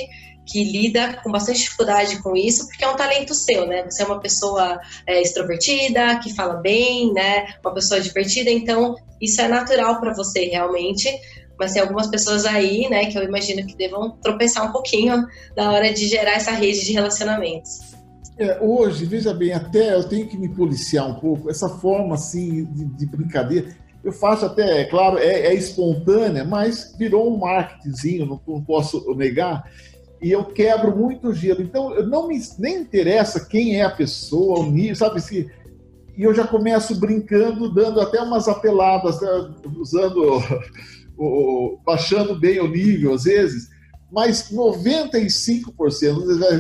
que 0.46 0.64
lida 0.64 1.20
com 1.24 1.32
bastante 1.32 1.60
dificuldade 1.60 2.22
com 2.22 2.38
isso, 2.38 2.68
porque 2.68 2.84
é 2.84 2.88
um 2.88 2.96
talento 2.96 3.34
seu, 3.34 3.66
né? 3.66 3.84
Você 3.84 4.04
é 4.04 4.06
uma 4.06 4.20
pessoa 4.20 4.80
é, 5.08 5.22
extrovertida, 5.22 6.20
que 6.20 6.36
fala 6.36 6.56
bem, 6.56 7.12
né? 7.14 7.56
Uma 7.64 7.74
pessoa 7.74 8.00
divertida, 8.00 8.52
então 8.52 8.96
isso 9.20 9.42
é 9.42 9.48
natural 9.48 10.00
para 10.00 10.14
você 10.14 10.46
realmente 10.46 11.10
mas 11.60 11.74
tem 11.74 11.82
algumas 11.82 12.08
pessoas 12.08 12.46
aí, 12.46 12.90
né, 12.90 13.06
que 13.06 13.18
eu 13.18 13.24
imagino 13.24 13.66
que 13.66 13.76
devam 13.76 14.12
tropeçar 14.22 14.68
um 14.68 14.72
pouquinho 14.72 15.26
na 15.56 15.72
hora 15.72 15.94
de 15.94 16.08
gerar 16.08 16.34
essa 16.34 16.52
rede 16.52 16.86
de 16.86 16.94
relacionamentos. 16.94 17.96
É, 18.38 18.60
hoje, 18.62 19.06
veja 19.06 19.34
bem, 19.34 19.54
até 19.54 19.96
eu 19.96 20.04
tenho 20.04 20.28
que 20.28 20.38
me 20.38 20.50
policiar 20.50 21.08
um 21.08 21.16
pouco, 21.16 21.50
essa 21.50 21.70
forma 21.70 22.16
assim 22.16 22.66
de, 22.66 22.86
de 22.86 23.06
brincadeira. 23.06 23.70
Eu 24.04 24.12
faço 24.12 24.46
até, 24.46 24.82
é 24.82 24.86
claro, 24.86 25.18
é, 25.18 25.48
é, 25.48 25.54
espontânea, 25.54 26.44
mas 26.44 26.94
virou 26.98 27.34
um 27.34 27.38
marketingzinho, 27.38 28.26
não, 28.26 28.40
não, 28.46 28.62
posso 28.62 29.16
negar, 29.16 29.72
e 30.22 30.32
eu 30.32 30.46
quebro 30.46 30.96
muito 30.96 31.34
gelo. 31.34 31.62
Então, 31.62 31.90
não 32.06 32.28
me 32.28 32.40
nem 32.60 32.82
interessa 32.82 33.46
quem 33.46 33.80
é 33.80 33.84
a 33.84 33.90
pessoa, 33.90 34.60
o 34.60 34.70
nível, 34.70 34.96
sabe? 34.96 35.22
Se, 35.22 35.50
e 36.18 36.24
eu 36.24 36.34
já 36.34 36.46
começo 36.46 37.00
brincando, 37.00 37.74
dando 37.74 38.02
até 38.02 38.22
umas 38.22 38.48
apeladas, 38.48 39.20
né, 39.22 39.54
usando 39.78 40.42
baixando 41.86 42.40
bem 42.40 42.60
o 42.60 42.68
nível 42.68 43.14
às 43.14 43.24
vezes, 43.24 43.70
mas 44.12 44.52
95%, 44.52 45.74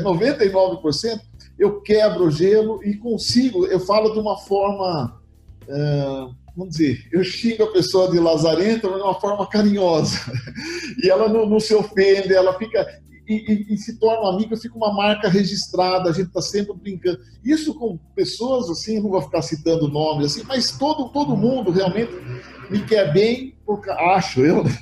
99% 0.03 1.19
eu 1.57 1.81
quebro 1.81 2.25
o 2.25 2.31
gelo 2.31 2.83
e 2.83 2.97
consigo, 2.97 3.65
eu 3.65 3.79
falo 3.79 4.11
de 4.11 4.19
uma 4.19 4.37
forma, 4.37 5.21
uh, 5.63 6.35
vamos 6.55 6.75
dizer, 6.75 7.07
eu 7.11 7.23
xingo 7.23 7.63
a 7.63 7.71
pessoa 7.71 8.11
de 8.11 8.19
lazarenta, 8.19 8.89
mas 8.89 8.97
de 8.97 9.03
uma 9.03 9.19
forma 9.19 9.47
carinhosa. 9.47 10.19
e 11.01 11.09
ela 11.09 11.29
não, 11.29 11.45
não, 11.45 11.59
se 11.59 11.73
ofende, 11.73 12.33
ela 12.33 12.57
fica. 12.57 12.85
E, 13.27 13.73
e, 13.73 13.77
se 13.77 13.97
torna 13.97 14.29
amiga, 14.29 14.55
fica 14.55 14.77
uma 14.77 14.93
marca 14.93 15.27
registrada, 15.27 16.09
a 16.09 16.13
gente 16.13 16.27
está 16.27 16.41
sempre 16.41 16.75
brincando. 16.75 17.19
Isso 17.43 17.73
com 17.73 17.97
pessoas 18.15 18.69
assim, 18.69 18.99
não 18.99 19.09
vou 19.09 19.21
ficar 19.21 19.41
citando 19.41 19.87
nomes 19.87 20.27
assim, 20.27 20.43
mas 20.47 20.77
todo, 20.77 21.09
todo 21.09 21.35
mundo 21.35 21.71
realmente 21.71 22.11
me 22.69 22.83
quer 22.85 23.11
bem, 23.11 23.55
por, 23.65 23.81
acho 23.89 24.41
eu, 24.41 24.63
né? 24.63 24.77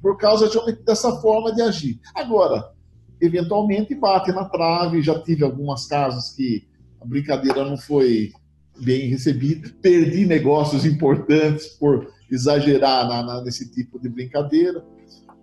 por 0.00 0.16
causa 0.16 0.48
de, 0.48 0.72
dessa 0.82 1.20
forma 1.20 1.54
de 1.54 1.60
agir. 1.60 2.00
Agora, 2.14 2.72
eventualmente 3.20 3.94
bate 3.94 4.32
na 4.32 4.46
trave, 4.46 5.02
já 5.02 5.18
tive 5.20 5.44
algumas 5.44 5.86
casos 5.86 6.34
que 6.34 6.66
a 7.00 7.04
brincadeira 7.04 7.64
não 7.64 7.76
foi 7.76 8.32
bem 8.80 9.08
recebida, 9.08 9.70
perdi 9.80 10.26
negócios 10.26 10.84
importantes 10.84 11.66
por 11.68 12.12
exagerar 12.30 13.06
na, 13.06 13.22
na, 13.22 13.42
nesse 13.42 13.70
tipo 13.70 14.00
de 14.00 14.08
brincadeira, 14.08 14.84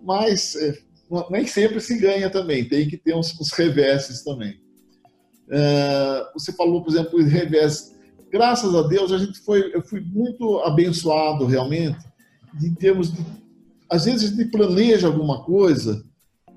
mas 0.02 0.56
é, 0.56 0.76
nem 1.30 1.46
sempre 1.46 1.80
se 1.80 1.98
ganha 1.98 2.30
também, 2.30 2.68
tem 2.68 2.88
que 2.88 2.96
ter 2.96 3.14
uns, 3.14 3.38
uns 3.40 3.52
reverses 3.52 4.22
também. 4.22 4.60
Uh, 5.48 6.32
você 6.32 6.52
falou, 6.52 6.82
por 6.82 6.90
exemplo, 6.90 7.20
em 7.20 7.28
revés. 7.28 7.94
Graças 8.30 8.74
a 8.74 8.82
Deus, 8.82 9.12
a 9.12 9.18
gente 9.18 9.38
foi, 9.40 9.74
eu 9.74 9.82
fui 9.82 10.00
muito 10.00 10.60
abençoado 10.60 11.44
realmente, 11.44 11.98
em 12.62 12.74
termos 12.74 13.12
de. 13.12 13.22
Às 13.90 14.06
vezes 14.06 14.32
a 14.32 14.34
gente 14.34 14.50
planeja 14.50 15.06
alguma 15.06 15.44
coisa 15.44 16.02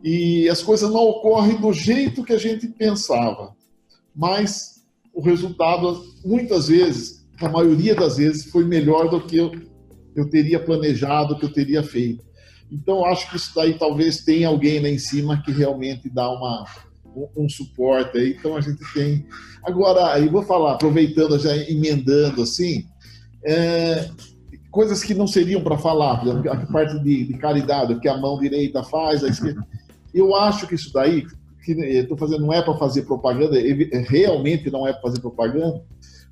e 0.01 0.47
as 0.47 0.63
coisas 0.63 0.89
não 0.89 1.01
ocorrem 1.01 1.59
do 1.59 1.73
jeito 1.73 2.23
que 2.23 2.31
a 2.31 2.37
gente 2.37 2.67
pensava, 2.67 3.53
mas 4.15 4.85
o 5.13 5.21
resultado, 5.21 6.01
muitas 6.23 6.69
vezes, 6.69 7.27
a 7.41 7.49
maioria 7.49 7.93
das 7.93 8.17
vezes, 8.17 8.45
foi 8.45 8.63
melhor 8.63 9.09
do 9.09 9.19
que 9.19 9.35
eu, 9.37 9.51
eu 10.15 10.29
teria 10.29 10.59
planejado, 10.59 11.37
que 11.37 11.45
eu 11.45 11.51
teria 11.51 11.83
feito. 11.83 12.23
Então, 12.71 13.05
acho 13.05 13.29
que 13.29 13.37
isso 13.37 13.51
daí 13.55 13.77
talvez 13.77 14.23
tenha 14.23 14.47
alguém 14.47 14.79
lá 14.79 14.89
em 14.89 14.97
cima 14.97 15.41
que 15.41 15.51
realmente 15.51 16.09
dá 16.09 16.29
uma, 16.29 16.65
um, 17.05 17.43
um 17.43 17.49
suporte 17.49 18.17
aí. 18.17 18.35
Então, 18.37 18.55
a 18.55 18.61
gente 18.61 18.81
tem. 18.93 19.25
Agora, 19.63 20.13
aí 20.13 20.27
vou 20.27 20.43
falar, 20.43 20.73
aproveitando, 20.73 21.37
já 21.39 21.55
emendando 21.55 22.41
assim, 22.41 22.85
é, 23.43 24.09
coisas 24.71 25.03
que 25.03 25.13
não 25.13 25.27
seriam 25.27 25.61
para 25.61 25.77
falar, 25.77 26.21
a 26.51 26.65
parte 26.67 26.99
de, 26.99 27.25
de 27.25 27.33
caridade, 27.37 27.93
o 27.93 27.99
que 27.99 28.09
a 28.09 28.17
mão 28.17 28.39
direita 28.39 28.83
faz, 28.83 29.23
a 29.23 29.29
esquerda. 29.29 29.65
Eu 30.13 30.35
acho 30.35 30.67
que 30.67 30.75
isso 30.75 30.91
daí, 30.91 31.25
que 31.63 31.71
estou 31.71 32.17
fazendo, 32.17 32.41
não 32.41 32.53
é 32.53 32.61
para 32.61 32.77
fazer 32.77 33.03
propaganda, 33.03 33.55
realmente 34.07 34.69
não 34.69 34.87
é 34.87 34.91
para 34.91 35.03
fazer 35.03 35.21
propaganda, 35.21 35.81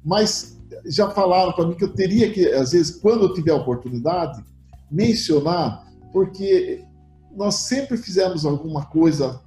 mas 0.03 0.59
já 0.85 1.09
falaram 1.09 1.53
para 1.53 1.67
mim 1.67 1.75
que 1.75 1.83
eu 1.83 1.93
teria 1.93 2.31
que, 2.31 2.45
às 2.49 2.71
vezes, 2.71 2.99
quando 2.99 3.23
eu 3.23 3.33
tiver 3.33 3.51
a 3.51 3.55
oportunidade, 3.55 4.43
mencionar 4.91 5.82
porque 6.13 6.85
nós 7.35 7.55
sempre 7.55 7.97
fizemos 7.97 8.45
alguma 8.45 8.85
coisa, 8.85 9.41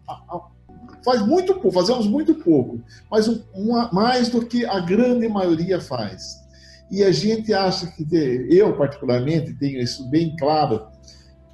faz 1.04 1.24
muito 1.24 1.54
pouco, 1.54 1.70
fazemos 1.70 2.06
muito 2.08 2.34
pouco, 2.34 2.82
mas 3.08 3.28
uma, 3.54 3.90
mais 3.92 4.28
do 4.28 4.44
que 4.44 4.66
a 4.66 4.80
grande 4.80 5.28
maioria 5.28 5.80
faz. 5.80 6.44
E 6.90 7.02
a 7.02 7.12
gente 7.12 7.54
acha 7.54 7.86
que, 7.86 8.04
eu 8.50 8.76
particularmente 8.76 9.54
tenho 9.54 9.80
isso 9.80 10.08
bem 10.10 10.34
claro, 10.36 10.86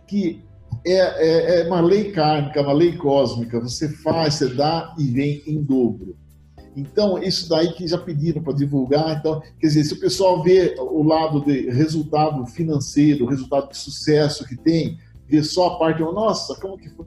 que 0.06 0.42
é, 0.84 0.96
é, 0.96 1.60
é 1.60 1.66
uma 1.66 1.80
lei 1.80 2.12
kármica, 2.12 2.62
uma 2.62 2.72
lei 2.72 2.96
cósmica, 2.96 3.60
você 3.60 3.88
faz, 3.88 4.34
você 4.34 4.48
dá 4.54 4.94
e 4.98 5.04
vem 5.04 5.42
em 5.46 5.62
dobro. 5.62 6.16
Então, 6.76 7.22
isso 7.22 7.48
daí 7.48 7.72
que 7.72 7.86
já 7.86 7.98
pediram 7.98 8.42
para 8.42 8.54
divulgar. 8.54 9.18
Então, 9.18 9.40
quer 9.60 9.66
dizer, 9.66 9.84
se 9.84 9.94
o 9.94 10.00
pessoal 10.00 10.42
vê 10.42 10.74
o 10.78 11.02
lado 11.02 11.44
de 11.44 11.70
resultado 11.70 12.46
financeiro, 12.46 13.26
resultado 13.26 13.70
de 13.70 13.76
sucesso 13.76 14.46
que 14.46 14.56
tem, 14.56 14.98
vê 15.28 15.42
só 15.42 15.68
a 15.68 15.78
parte, 15.78 16.00
nossa, 16.00 16.54
como 16.60 16.78
que 16.78 16.88
foi? 16.88 17.06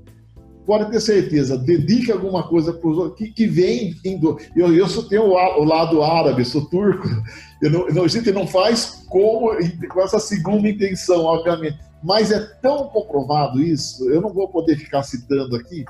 Pode 0.66 0.90
ter 0.90 1.00
certeza, 1.00 1.58
dedique 1.58 2.12
alguma 2.12 2.48
coisa 2.48 2.74
para 2.74 2.90
os 2.90 2.98
outros, 2.98 3.20
que, 3.20 3.32
que 3.32 3.46
vem 3.46 3.96
indo. 4.04 4.40
Eu, 4.56 4.76
eu 4.76 4.88
só 4.88 5.04
tenho 5.04 5.26
o, 5.26 5.34
o 5.34 5.64
lado 5.64 6.02
árabe, 6.02 6.44
sou 6.44 6.66
turco. 6.66 7.08
Eu 7.62 7.72
não, 7.72 7.88
não, 7.88 8.04
a 8.04 8.08
gente 8.08 8.32
não 8.34 8.46
faz 8.46 9.06
como, 9.08 9.52
com 9.90 10.02
essa 10.02 10.20
segunda 10.20 10.68
intenção, 10.68 11.24
obviamente. 11.24 11.80
Mas 12.04 12.30
é 12.30 12.40
tão 12.62 12.90
comprovado 12.90 13.64
isso, 13.64 14.08
eu 14.12 14.22
não 14.22 14.32
vou 14.32 14.48
poder 14.50 14.78
ficar 14.78 15.02
citando 15.02 15.56
aqui, 15.56 15.86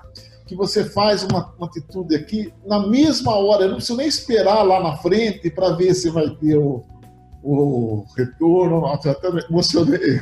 que 0.46 0.56
você 0.56 0.86
faz 0.86 1.24
uma, 1.24 1.54
uma, 1.58 1.68
atitude 1.68 2.16
aqui 2.16 2.54
na 2.66 2.88
mesma 2.88 3.36
hora, 3.36 3.64
eu 3.64 3.70
não 3.70 3.76
preciso 3.78 3.98
nem 3.98 4.08
esperar 4.08 4.62
lá 4.64 4.82
na 4.82 4.98
frente 4.98 5.50
para 5.50 5.72
ver 5.72 5.94
se 5.94 6.10
vai 6.10 6.30
ter 6.30 6.56
o, 6.58 6.84
o 7.44 8.06
retorno, 8.16 8.86
até 8.86 9.16
emocionei. 9.50 10.22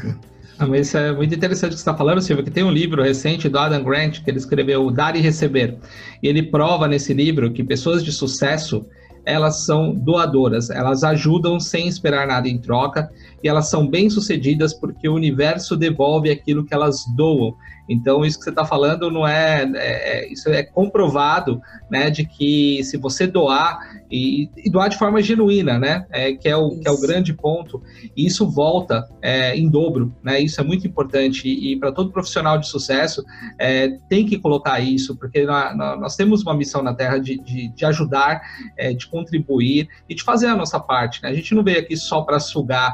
Ah, 0.58 0.68
mas 0.68 0.88
isso 0.88 0.98
é 0.98 1.12
muito 1.12 1.34
interessante 1.34 1.72
o 1.72 1.74
que 1.74 1.78
você 1.78 1.82
está 1.82 1.98
falando, 1.98 2.22
Silvio, 2.22 2.44
que 2.44 2.52
tem 2.52 2.64
um 2.64 2.72
livro 2.72 3.02
recente 3.02 3.50
do 3.50 3.58
Adam 3.58 3.84
Grant 3.84 4.24
que 4.24 4.30
ele 4.30 4.38
escreveu 4.38 4.90
Dar 4.92 5.16
e 5.16 5.20
Receber. 5.20 5.78
E 6.22 6.28
ele 6.28 6.44
prova 6.44 6.88
nesse 6.88 7.14
livro 7.14 7.52
que 7.52 7.64
pessoas 7.64 8.04
de 8.04 8.12
sucesso 8.12 8.86
elas 9.26 9.66
são 9.66 9.94
doadoras, 9.94 10.70
elas 10.70 11.04
ajudam 11.04 11.60
sem 11.60 11.88
esperar 11.88 12.28
nada 12.28 12.48
em 12.48 12.58
troca 12.58 13.10
e 13.42 13.48
elas 13.48 13.70
são 13.70 13.88
bem-sucedidas 13.88 14.74
porque 14.74 15.08
o 15.08 15.16
universo 15.16 15.78
devolve 15.78 16.30
aquilo 16.30 16.66
que 16.66 16.74
elas 16.74 17.06
doam. 17.16 17.56
Então, 17.88 18.24
isso 18.24 18.38
que 18.38 18.46
você 18.46 18.50
está 18.50 18.66
falando 18.66 19.12
não 19.12 19.28
é, 19.28 19.64
é, 19.76 20.20
é, 20.20 20.32
Isso 20.32 20.50
é 20.50 20.64
comprovado, 20.64 21.62
né? 21.90 22.10
De 22.10 22.26
que 22.26 22.84
se 22.84 22.98
você 22.98 23.28
doar, 23.28 23.80
e, 24.10 24.50
e 24.58 24.70
doar 24.70 24.90
de 24.90 24.98
forma 24.98 25.22
genuína, 25.22 25.78
né? 25.78 26.06
É, 26.10 26.34
que, 26.34 26.48
é 26.48 26.56
o, 26.56 26.80
que 26.80 26.88
é 26.88 26.92
o 26.92 27.00
grande 27.00 27.34
ponto, 27.34 27.82
e 28.16 28.26
isso 28.26 28.50
volta 28.50 29.08
é, 29.22 29.56
em 29.56 29.70
dobro, 29.70 30.16
né? 30.24 30.40
Isso 30.40 30.62
é 30.62 30.64
muito 30.64 30.88
importante. 30.88 31.48
E, 31.48 31.74
e 31.74 31.80
para 31.80 31.92
todo 31.92 32.12
profissional 32.12 32.58
de 32.58 32.68
sucesso, 32.68 33.24
é, 33.60 33.90
tem 34.10 34.26
que 34.26 34.40
colocar 34.40 34.80
isso, 34.80 35.16
porque 35.18 35.46
nós, 35.46 35.76
nós 35.76 36.16
temos 36.16 36.42
uma 36.44 36.54
missão 36.54 36.82
na 36.82 36.94
Terra 36.94 37.18
de, 37.18 37.38
de, 37.40 37.68
de 37.68 37.86
ajudar, 37.86 38.42
é, 38.78 38.94
de 38.94 39.08
contribuir 39.08 39.90
e 40.08 40.16
de 40.16 40.24
fazer 40.24 40.48
a 40.48 40.56
nossa 40.56 40.80
parte. 40.80 41.22
Né? 41.22 41.30
A 41.30 41.34
gente 41.34 41.54
não 41.54 41.64
veio 41.64 41.80
aqui 41.80 41.98
só 41.98 42.22
para 42.22 42.40
sugar 42.40 42.94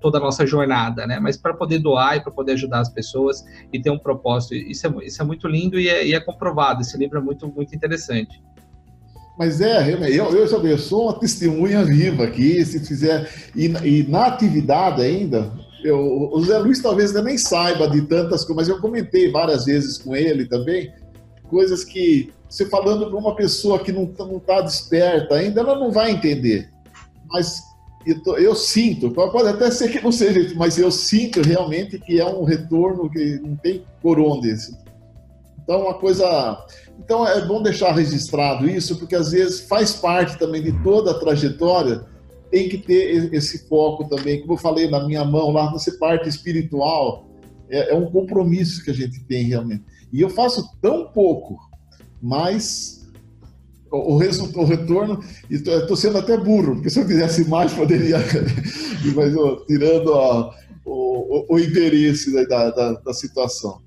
toda 0.00 0.18
a 0.18 0.20
nossa 0.20 0.46
jornada, 0.46 1.06
né? 1.06 1.18
Mas 1.20 1.36
para 1.36 1.52
poder 1.54 1.78
doar 1.78 2.16
e 2.16 2.20
para 2.20 2.30
poder 2.32 2.52
ajudar 2.52 2.80
as 2.80 2.88
pessoas 2.88 3.44
e 3.72 3.80
ter 3.80 3.90
um 3.90 3.98
propósito. 3.98 4.54
Isso 4.54 4.86
é, 4.86 5.06
isso 5.06 5.22
é 5.22 5.24
muito 5.24 5.46
lindo 5.48 5.78
e 5.78 5.88
é, 5.88 6.06
e 6.06 6.14
é 6.14 6.20
comprovado. 6.20 6.80
Esse 6.80 6.96
livro 6.96 7.18
é 7.18 7.22
muito, 7.22 7.48
muito 7.48 7.74
interessante. 7.74 8.42
Mas 9.38 9.60
é, 9.60 9.90
eu, 9.90 10.34
eu, 10.34 10.66
eu 10.66 10.78
sou 10.78 11.04
uma 11.04 11.18
testemunha 11.18 11.84
viva 11.84 12.24
aqui, 12.24 12.62
se 12.64 12.78
fizer. 12.84 13.30
E, 13.56 13.66
e 13.66 14.02
na 14.06 14.26
atividade 14.26 15.00
ainda, 15.00 15.50
eu, 15.82 16.30
o 16.30 16.44
Zé 16.44 16.58
Luiz 16.58 16.80
talvez 16.80 17.12
nem 17.14 17.38
saiba 17.38 17.88
de 17.88 18.02
tantas 18.02 18.44
coisas, 18.44 18.56
mas 18.56 18.68
eu 18.68 18.80
comentei 18.80 19.30
várias 19.30 19.64
vezes 19.64 19.96
com 19.96 20.14
ele 20.14 20.46
também, 20.46 20.92
coisas 21.48 21.84
que, 21.84 22.30
você 22.48 22.66
falando 22.66 23.08
para 23.08 23.16
uma 23.16 23.34
pessoa 23.34 23.78
que 23.78 23.92
não 23.92 24.04
está 24.36 24.60
desperta 24.60 25.36
ainda, 25.36 25.60
ela 25.60 25.78
não 25.78 25.90
vai 25.90 26.10
entender. 26.10 26.68
Mas 27.28 27.62
eu, 28.06 28.36
eu, 28.38 28.54
sinto, 28.54 29.10
pode 29.10 29.48
até 29.48 29.70
ser 29.70 29.90
que 29.90 30.00
não 30.00 30.10
seja, 30.10 30.54
mas 30.56 30.78
eu 30.78 30.90
sinto 30.90 31.42
realmente 31.42 31.98
que 31.98 32.18
é 32.18 32.26
um 32.26 32.44
retorno 32.44 33.10
que 33.10 33.38
não 33.40 33.56
tem 33.56 33.84
por 34.00 34.18
onde. 34.18 34.54
Então, 35.62 35.82
uma 35.82 35.94
coisa. 35.94 36.64
Então, 36.98 37.26
é 37.26 37.44
bom 37.44 37.62
deixar 37.62 37.92
registrado 37.92 38.68
isso, 38.68 38.98
porque 38.98 39.14
às 39.14 39.32
vezes 39.32 39.60
faz 39.60 39.92
parte 39.92 40.38
também 40.38 40.62
de 40.62 40.72
toda 40.82 41.10
a 41.10 41.18
trajetória, 41.18 42.04
tem 42.50 42.68
que 42.68 42.78
ter 42.78 43.32
esse 43.34 43.68
foco 43.68 44.08
também. 44.08 44.40
Como 44.40 44.54
eu 44.54 44.58
falei 44.58 44.88
na 44.88 45.06
minha 45.06 45.24
mão, 45.24 45.50
lá 45.50 45.70
nessa 45.70 45.92
parte 45.98 46.28
espiritual, 46.28 47.28
é, 47.68 47.92
é 47.92 47.94
um 47.94 48.10
compromisso 48.10 48.82
que 48.82 48.90
a 48.90 48.94
gente 48.94 49.22
tem 49.24 49.44
realmente. 49.44 49.84
E 50.12 50.20
eu 50.20 50.30
faço 50.30 50.68
tão 50.80 51.06
pouco, 51.12 51.58
mas 52.20 52.99
o, 53.90 54.14
o 54.14 54.64
retorno, 54.64 55.20
e 55.50 55.56
estou 55.56 55.96
sendo 55.96 56.18
até 56.18 56.36
burro, 56.36 56.74
porque 56.74 56.90
se 56.90 57.00
eu 57.00 57.06
fizesse 57.06 57.48
mais, 57.48 57.72
poderia, 57.72 58.18
mas 59.14 59.34
tirando 59.66 60.14
a, 60.14 60.54
o, 60.84 61.54
o, 61.54 61.58
interesse 61.58 62.32
da, 62.46 62.70
da, 62.70 62.92
da 62.92 63.12
situação. 63.12 63.80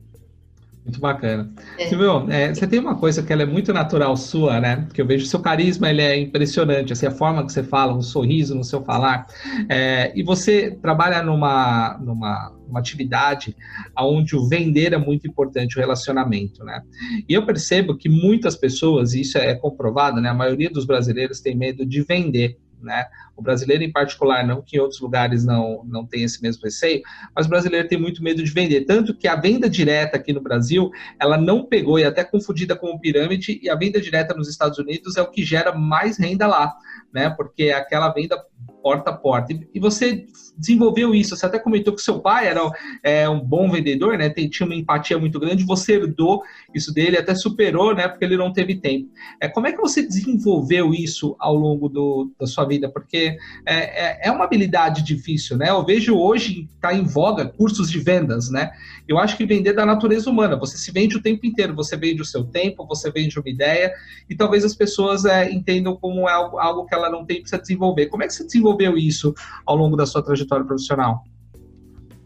Muito 0.85 0.99
bacana. 0.99 1.49
É. 1.79 1.87
Silvio, 1.87 2.29
é, 2.29 2.53
você 2.53 2.67
tem 2.67 2.79
uma 2.79 2.95
coisa 2.95 3.23
que 3.23 3.31
ela 3.31 3.43
é 3.43 3.45
muito 3.45 3.71
natural 3.71 4.17
sua, 4.17 4.59
né? 4.59 4.87
Que 4.93 5.01
eu 5.01 5.07
vejo 5.07 5.23
o 5.23 5.27
seu 5.27 5.39
carisma, 5.39 5.89
ele 5.89 6.01
é 6.01 6.17
impressionante, 6.17 6.91
assim, 6.91 7.05
a 7.05 7.11
forma 7.11 7.45
que 7.45 7.53
você 7.53 7.63
fala, 7.63 7.93
um 7.93 8.01
sorriso 8.01 8.53
no 8.53 8.63
seu 8.63 8.83
falar. 8.83 9.25
É, 9.69 10.11
e 10.13 10.23
você 10.23 10.71
trabalha 10.71 11.23
numa, 11.23 11.97
numa 11.99 12.51
uma 12.73 12.79
atividade 12.79 13.55
onde 13.97 14.35
o 14.35 14.47
vender 14.47 14.93
é 14.93 14.97
muito 14.97 15.27
importante, 15.27 15.77
o 15.77 15.79
relacionamento, 15.79 16.63
né? 16.63 16.81
E 17.29 17.33
eu 17.33 17.45
percebo 17.45 17.95
que 17.95 18.09
muitas 18.09 18.55
pessoas, 18.55 19.13
e 19.13 19.21
isso 19.21 19.37
é 19.37 19.53
comprovado, 19.53 20.19
né? 20.19 20.29
A 20.29 20.33
maioria 20.33 20.69
dos 20.71 20.85
brasileiros 20.85 21.39
tem 21.39 21.55
medo 21.55 21.85
de 21.85 22.01
vender. 22.01 22.57
Né? 22.83 23.05
O 23.35 23.41
brasileiro 23.41 23.83
em 23.83 23.91
particular, 23.91 24.45
não 24.45 24.61
que 24.61 24.77
em 24.77 24.79
outros 24.79 24.99
lugares 24.99 25.45
não, 25.45 25.83
não 25.85 26.05
tem 26.05 26.23
esse 26.23 26.41
mesmo 26.41 26.63
receio, 26.63 27.01
mas 27.35 27.45
o 27.45 27.49
brasileiro 27.49 27.87
tem 27.87 27.97
muito 27.97 28.21
medo 28.21 28.43
de 28.43 28.51
vender. 28.51 28.81
Tanto 28.81 29.15
que 29.15 29.27
a 29.27 29.35
venda 29.35 29.69
direta 29.69 30.17
aqui 30.17 30.33
no 30.33 30.41
Brasil, 30.41 30.91
ela 31.19 31.37
não 31.37 31.65
pegou 31.65 31.97
e 31.97 32.03
é 32.03 32.07
até 32.07 32.23
confundida 32.23 32.75
com 32.75 32.99
pirâmide, 32.99 33.59
e 33.63 33.69
a 33.69 33.75
venda 33.75 34.01
direta 34.01 34.33
nos 34.33 34.49
Estados 34.49 34.77
Unidos 34.77 35.15
é 35.15 35.21
o 35.21 35.31
que 35.31 35.43
gera 35.43 35.73
mais 35.73 36.17
renda 36.17 36.45
lá, 36.45 36.73
né? 37.13 37.29
Porque 37.29 37.71
aquela 37.71 38.09
venda 38.09 38.37
porta 38.83 39.11
a 39.11 39.13
porta. 39.13 39.53
E 39.73 39.79
você 39.79 40.25
desenvolveu 40.57 41.13
isso, 41.13 41.35
você 41.35 41.45
até 41.45 41.59
comentou 41.59 41.93
que 41.93 42.01
seu 42.01 42.19
pai 42.19 42.47
era 42.47 42.61
é, 43.01 43.27
um 43.27 43.39
bom 43.39 43.69
vendedor, 43.69 44.17
né? 44.17 44.29
tinha 44.29 44.65
uma 44.65 44.75
empatia 44.75 45.17
muito 45.17 45.39
grande, 45.39 45.63
você 45.63 45.93
herdou 45.93 46.43
isso 46.73 46.93
dele, 46.93 47.17
até 47.17 47.33
superou, 47.35 47.95
né? 47.95 48.07
Porque 48.07 48.23
ele 48.23 48.37
não 48.37 48.53
teve 48.53 48.75
tempo. 48.75 49.09
É, 49.39 49.47
como 49.47 49.67
é 49.67 49.71
que 49.71 49.81
você 49.81 50.05
desenvolveu 50.05 50.93
isso 50.93 51.35
ao 51.39 51.55
longo 51.55 51.89
do, 51.89 52.31
da 52.39 52.45
sua 52.45 52.65
vida? 52.65 52.89
Porque 52.89 53.37
é, 53.65 53.75
é, 53.75 54.27
é 54.27 54.31
uma 54.31 54.45
habilidade 54.45 55.03
difícil, 55.03 55.57
né? 55.57 55.69
Eu 55.69 55.85
vejo 55.85 56.15
hoje 56.15 56.67
está 56.75 56.93
em 56.93 57.03
voga 57.03 57.45
cursos 57.45 57.89
de 57.89 57.99
vendas, 57.99 58.49
né? 58.49 58.71
Eu 59.07 59.17
acho 59.17 59.35
que 59.37 59.45
vender 59.45 59.73
da 59.73 59.85
natureza 59.85 60.29
humana, 60.29 60.55
você 60.55 60.77
se 60.77 60.91
vende 60.91 61.17
o 61.17 61.21
tempo 61.21 61.45
inteiro, 61.45 61.75
você 61.75 61.97
vende 61.97 62.21
o 62.21 62.25
seu 62.25 62.43
tempo, 62.43 62.85
você 62.87 63.11
vende 63.11 63.37
uma 63.37 63.49
ideia, 63.49 63.93
e 64.29 64.35
talvez 64.35 64.63
as 64.63 64.75
pessoas 64.75 65.25
é, 65.25 65.51
entendam 65.51 65.95
como 65.95 66.27
é 66.27 66.31
algo, 66.31 66.57
algo 66.57 66.85
que 66.85 66.93
ela 66.93 67.09
não 67.09 67.25
tem 67.25 67.41
precisa 67.41 67.61
desenvolver. 67.61 68.07
Como 68.07 68.23
é 68.23 68.27
que 68.27 68.33
você 68.33 68.45
desenvolveu 68.45 68.97
isso 68.97 69.33
ao 69.65 69.75
longo 69.75 69.95
da 69.95 70.05
sua 70.05 70.21
trajetória 70.21 70.42
profissional? 70.45 71.23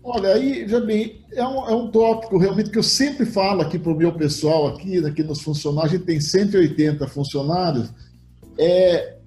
Olha, 0.03 0.35
aí, 0.35 0.65
bem, 0.85 1.25
é 1.33 1.45
um, 1.45 1.69
é 1.69 1.75
um 1.75 1.91
tópico 1.91 2.37
realmente 2.37 2.69
que 2.69 2.77
eu 2.77 2.83
sempre 2.83 3.25
falo 3.25 3.61
aqui 3.61 3.77
para 3.77 3.91
o 3.91 3.95
meu 3.95 4.13
pessoal, 4.13 4.67
aqui, 4.67 5.05
aqui 5.05 5.21
nos 5.21 5.41
funcionários, 5.41 5.93
a 5.93 5.97
gente 5.97 6.05
tem 6.05 6.19
180 6.19 7.05
funcionários. 7.07 7.89
É, 8.57 9.17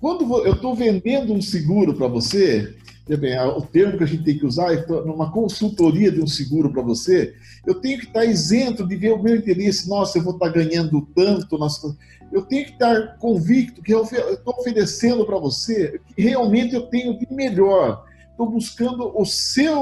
quando 0.00 0.46
eu 0.46 0.52
estou 0.52 0.74
vendendo 0.74 1.32
um 1.32 1.42
seguro 1.42 1.94
para 1.94 2.06
você, 2.06 2.76
bem, 3.08 3.36
o 3.40 3.60
termo 3.62 3.98
que 3.98 4.04
a 4.04 4.06
gente 4.06 4.22
tem 4.22 4.38
que 4.38 4.46
usar 4.46 4.72
é 4.72 4.86
numa 4.86 5.32
consultoria 5.32 6.12
de 6.12 6.22
um 6.22 6.26
seguro 6.26 6.70
para 6.72 6.82
você, 6.82 7.34
eu 7.66 7.74
tenho 7.74 7.98
que 7.98 8.06
estar 8.06 8.24
isento 8.24 8.86
de 8.86 8.96
ver 8.96 9.12
o 9.14 9.22
meu 9.22 9.34
interesse, 9.34 9.88
nossa, 9.88 10.18
eu 10.18 10.22
vou 10.22 10.34
estar 10.34 10.48
ganhando 10.48 11.06
tanto, 11.14 11.58
nossa, 11.58 11.96
eu 12.32 12.42
tenho 12.42 12.66
que 12.66 12.72
estar 12.72 13.18
convicto 13.18 13.82
que 13.82 13.92
eu 13.92 14.02
estou 14.04 14.54
oferecendo 14.58 15.26
para 15.26 15.38
você 15.38 16.00
que 16.14 16.22
realmente 16.22 16.74
eu 16.74 16.82
tenho 16.82 17.18
de 17.18 17.26
melhor. 17.30 18.04
Estou 18.34 18.50
buscando 18.50 19.16
o 19.16 19.24
seu, 19.24 19.80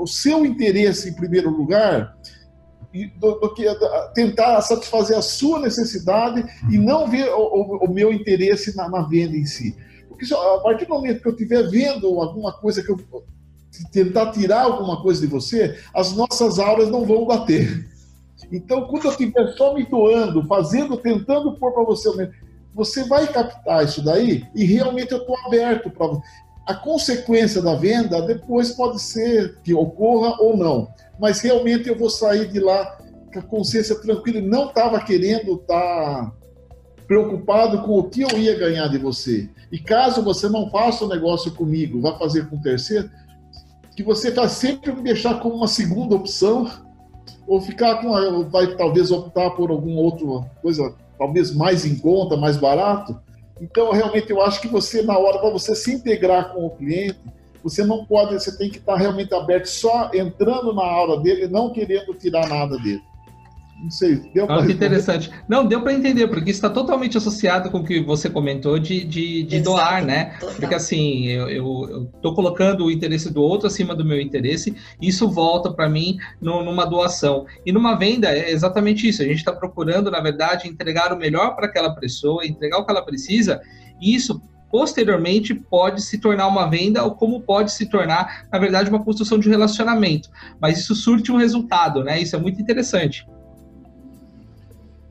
o 0.00 0.06
seu 0.06 0.46
interesse 0.46 1.08
em 1.08 1.14
primeiro 1.14 1.50
lugar, 1.50 2.16
do, 3.18 3.40
do, 3.40 3.54
que 3.54 3.64
tentar 4.14 4.60
satisfazer 4.62 5.18
a 5.18 5.22
sua 5.22 5.58
necessidade 5.58 6.44
e 6.70 6.78
não 6.78 7.08
ver 7.08 7.28
o, 7.28 7.40
o, 7.40 7.84
o 7.86 7.92
meu 7.92 8.12
interesse 8.12 8.74
na, 8.76 8.88
na, 8.88 9.02
venda 9.02 9.36
em 9.36 9.44
si. 9.44 9.76
Porque 10.08 10.32
a 10.32 10.60
partir 10.60 10.86
do 10.86 10.94
momento 10.94 11.20
que 11.20 11.28
eu 11.28 11.32
estiver 11.32 11.68
vendo 11.68 12.06
alguma 12.20 12.52
coisa 12.52 12.82
que 12.82 12.90
eu 12.90 12.96
tentar 13.92 14.30
tirar 14.30 14.62
alguma 14.62 15.02
coisa 15.02 15.20
de 15.20 15.26
você, 15.26 15.76
as 15.92 16.12
nossas 16.12 16.58
aulas 16.60 16.88
não 16.88 17.04
vão 17.04 17.26
bater. 17.26 17.88
Então, 18.50 18.86
quando 18.86 19.06
eu 19.06 19.10
estiver 19.10 19.48
só 19.56 19.74
me 19.74 19.84
doando, 19.84 20.46
fazendo, 20.46 20.96
tentando 20.96 21.58
pôr 21.58 21.72
para 21.72 21.84
você, 21.84 22.30
você 22.72 23.04
vai 23.04 23.26
captar 23.26 23.84
isso 23.84 24.04
daí 24.04 24.46
e 24.54 24.64
realmente 24.64 25.12
eu 25.12 25.18
estou 25.18 25.36
aberto 25.46 25.90
para 25.90 26.20
a 26.68 26.74
consequência 26.74 27.62
da 27.62 27.74
venda 27.74 28.20
depois 28.20 28.72
pode 28.72 29.00
ser 29.00 29.56
que 29.64 29.72
ocorra 29.72 30.36
ou 30.38 30.54
não, 30.54 30.90
mas 31.18 31.40
realmente 31.40 31.88
eu 31.88 31.96
vou 31.96 32.10
sair 32.10 32.46
de 32.46 32.60
lá 32.60 32.98
com 33.32 33.38
a 33.38 33.42
consciência 33.42 33.98
tranquila 33.98 34.42
não 34.42 34.68
estava 34.68 35.00
querendo 35.00 35.54
estar 35.54 36.26
tá 36.26 36.32
preocupado 37.06 37.80
com 37.80 37.98
o 37.98 38.04
que 38.04 38.20
eu 38.20 38.38
ia 38.38 38.58
ganhar 38.58 38.86
de 38.88 38.98
você. 38.98 39.48
E 39.72 39.78
caso 39.78 40.22
você 40.22 40.46
não 40.46 40.68
faça 40.68 41.06
o 41.06 41.08
negócio 41.08 41.52
comigo, 41.52 42.02
vá 42.02 42.18
fazer 42.18 42.50
com 42.50 42.56
o 42.56 42.60
terceiro, 42.60 43.10
que 43.96 44.02
você 44.02 44.30
vai 44.30 44.46
sempre 44.50 44.92
me 44.92 45.02
deixar 45.02 45.40
como 45.40 45.54
uma 45.54 45.68
segunda 45.68 46.16
opção 46.16 46.70
ou 47.46 47.62
ficar 47.62 48.02
com 48.02 48.44
vai 48.50 48.76
talvez 48.76 49.10
optar 49.10 49.48
por 49.52 49.70
alguma 49.70 50.02
outra 50.02 50.50
coisa 50.60 50.94
talvez 51.18 51.50
mais 51.54 51.86
em 51.86 51.96
conta, 51.96 52.36
mais 52.36 52.58
barato, 52.58 53.18
então, 53.60 53.90
realmente, 53.92 54.30
eu 54.30 54.40
acho 54.42 54.60
que 54.60 54.68
você, 54.68 55.02
na 55.02 55.18
hora 55.18 55.38
para 55.38 55.50
você 55.50 55.74
se 55.74 55.92
integrar 55.92 56.52
com 56.52 56.66
o 56.66 56.70
cliente, 56.70 57.18
você 57.62 57.84
não 57.84 58.04
pode, 58.04 58.34
você 58.34 58.56
tem 58.56 58.70
que 58.70 58.78
estar 58.78 58.96
realmente 58.96 59.34
aberto, 59.34 59.66
só 59.66 60.10
entrando 60.14 60.72
na 60.72 60.84
aula 60.84 61.20
dele 61.20 61.48
não 61.48 61.70
querendo 61.70 62.14
tirar 62.14 62.48
nada 62.48 62.78
dele. 62.78 63.02
Não 63.80 63.90
sei, 63.90 64.16
deu 64.34 64.46
para 64.46 64.66
Que 64.66 64.72
interessante. 64.72 65.30
Não, 65.48 65.64
deu 65.64 65.80
para 65.80 65.92
entender, 65.92 66.26
porque 66.26 66.50
isso 66.50 66.58
está 66.58 66.68
totalmente 66.68 67.16
associado 67.16 67.70
com 67.70 67.78
o 67.78 67.84
que 67.84 68.00
você 68.00 68.28
comentou 68.28 68.78
de, 68.78 69.04
de, 69.04 69.44
de 69.44 69.60
doar, 69.60 70.04
né? 70.04 70.36
Total. 70.40 70.56
Porque 70.56 70.74
assim, 70.74 71.26
eu 71.26 72.10
estou 72.14 72.34
colocando 72.34 72.84
o 72.84 72.90
interesse 72.90 73.32
do 73.32 73.40
outro 73.40 73.68
acima 73.68 73.94
do 73.94 74.04
meu 74.04 74.20
interesse, 74.20 74.74
isso 75.00 75.30
volta 75.30 75.72
para 75.72 75.88
mim 75.88 76.18
no, 76.40 76.64
numa 76.64 76.84
doação. 76.84 77.46
E 77.64 77.70
numa 77.70 77.94
venda 77.94 78.28
é 78.28 78.50
exatamente 78.50 79.08
isso. 79.08 79.22
A 79.22 79.26
gente 79.26 79.38
está 79.38 79.52
procurando, 79.52 80.10
na 80.10 80.20
verdade, 80.20 80.68
entregar 80.68 81.12
o 81.12 81.16
melhor 81.16 81.54
para 81.54 81.66
aquela 81.66 81.94
pessoa, 81.94 82.44
entregar 82.44 82.78
o 82.78 82.84
que 82.84 82.90
ela 82.90 83.02
precisa, 83.02 83.60
e 84.00 84.14
isso 84.14 84.42
posteriormente 84.70 85.54
pode 85.54 86.02
se 86.02 86.18
tornar 86.18 86.46
uma 86.46 86.68
venda 86.68 87.02
ou 87.02 87.12
como 87.12 87.40
pode 87.40 87.72
se 87.72 87.86
tornar, 87.86 88.46
na 88.52 88.58
verdade, 88.58 88.90
uma 88.90 89.02
construção 89.02 89.38
de 89.38 89.48
relacionamento. 89.48 90.28
Mas 90.60 90.78
isso 90.78 90.94
surte 90.94 91.32
um 91.32 91.36
resultado, 91.36 92.04
né? 92.04 92.20
Isso 92.20 92.36
é 92.36 92.38
muito 92.38 92.60
interessante. 92.60 93.26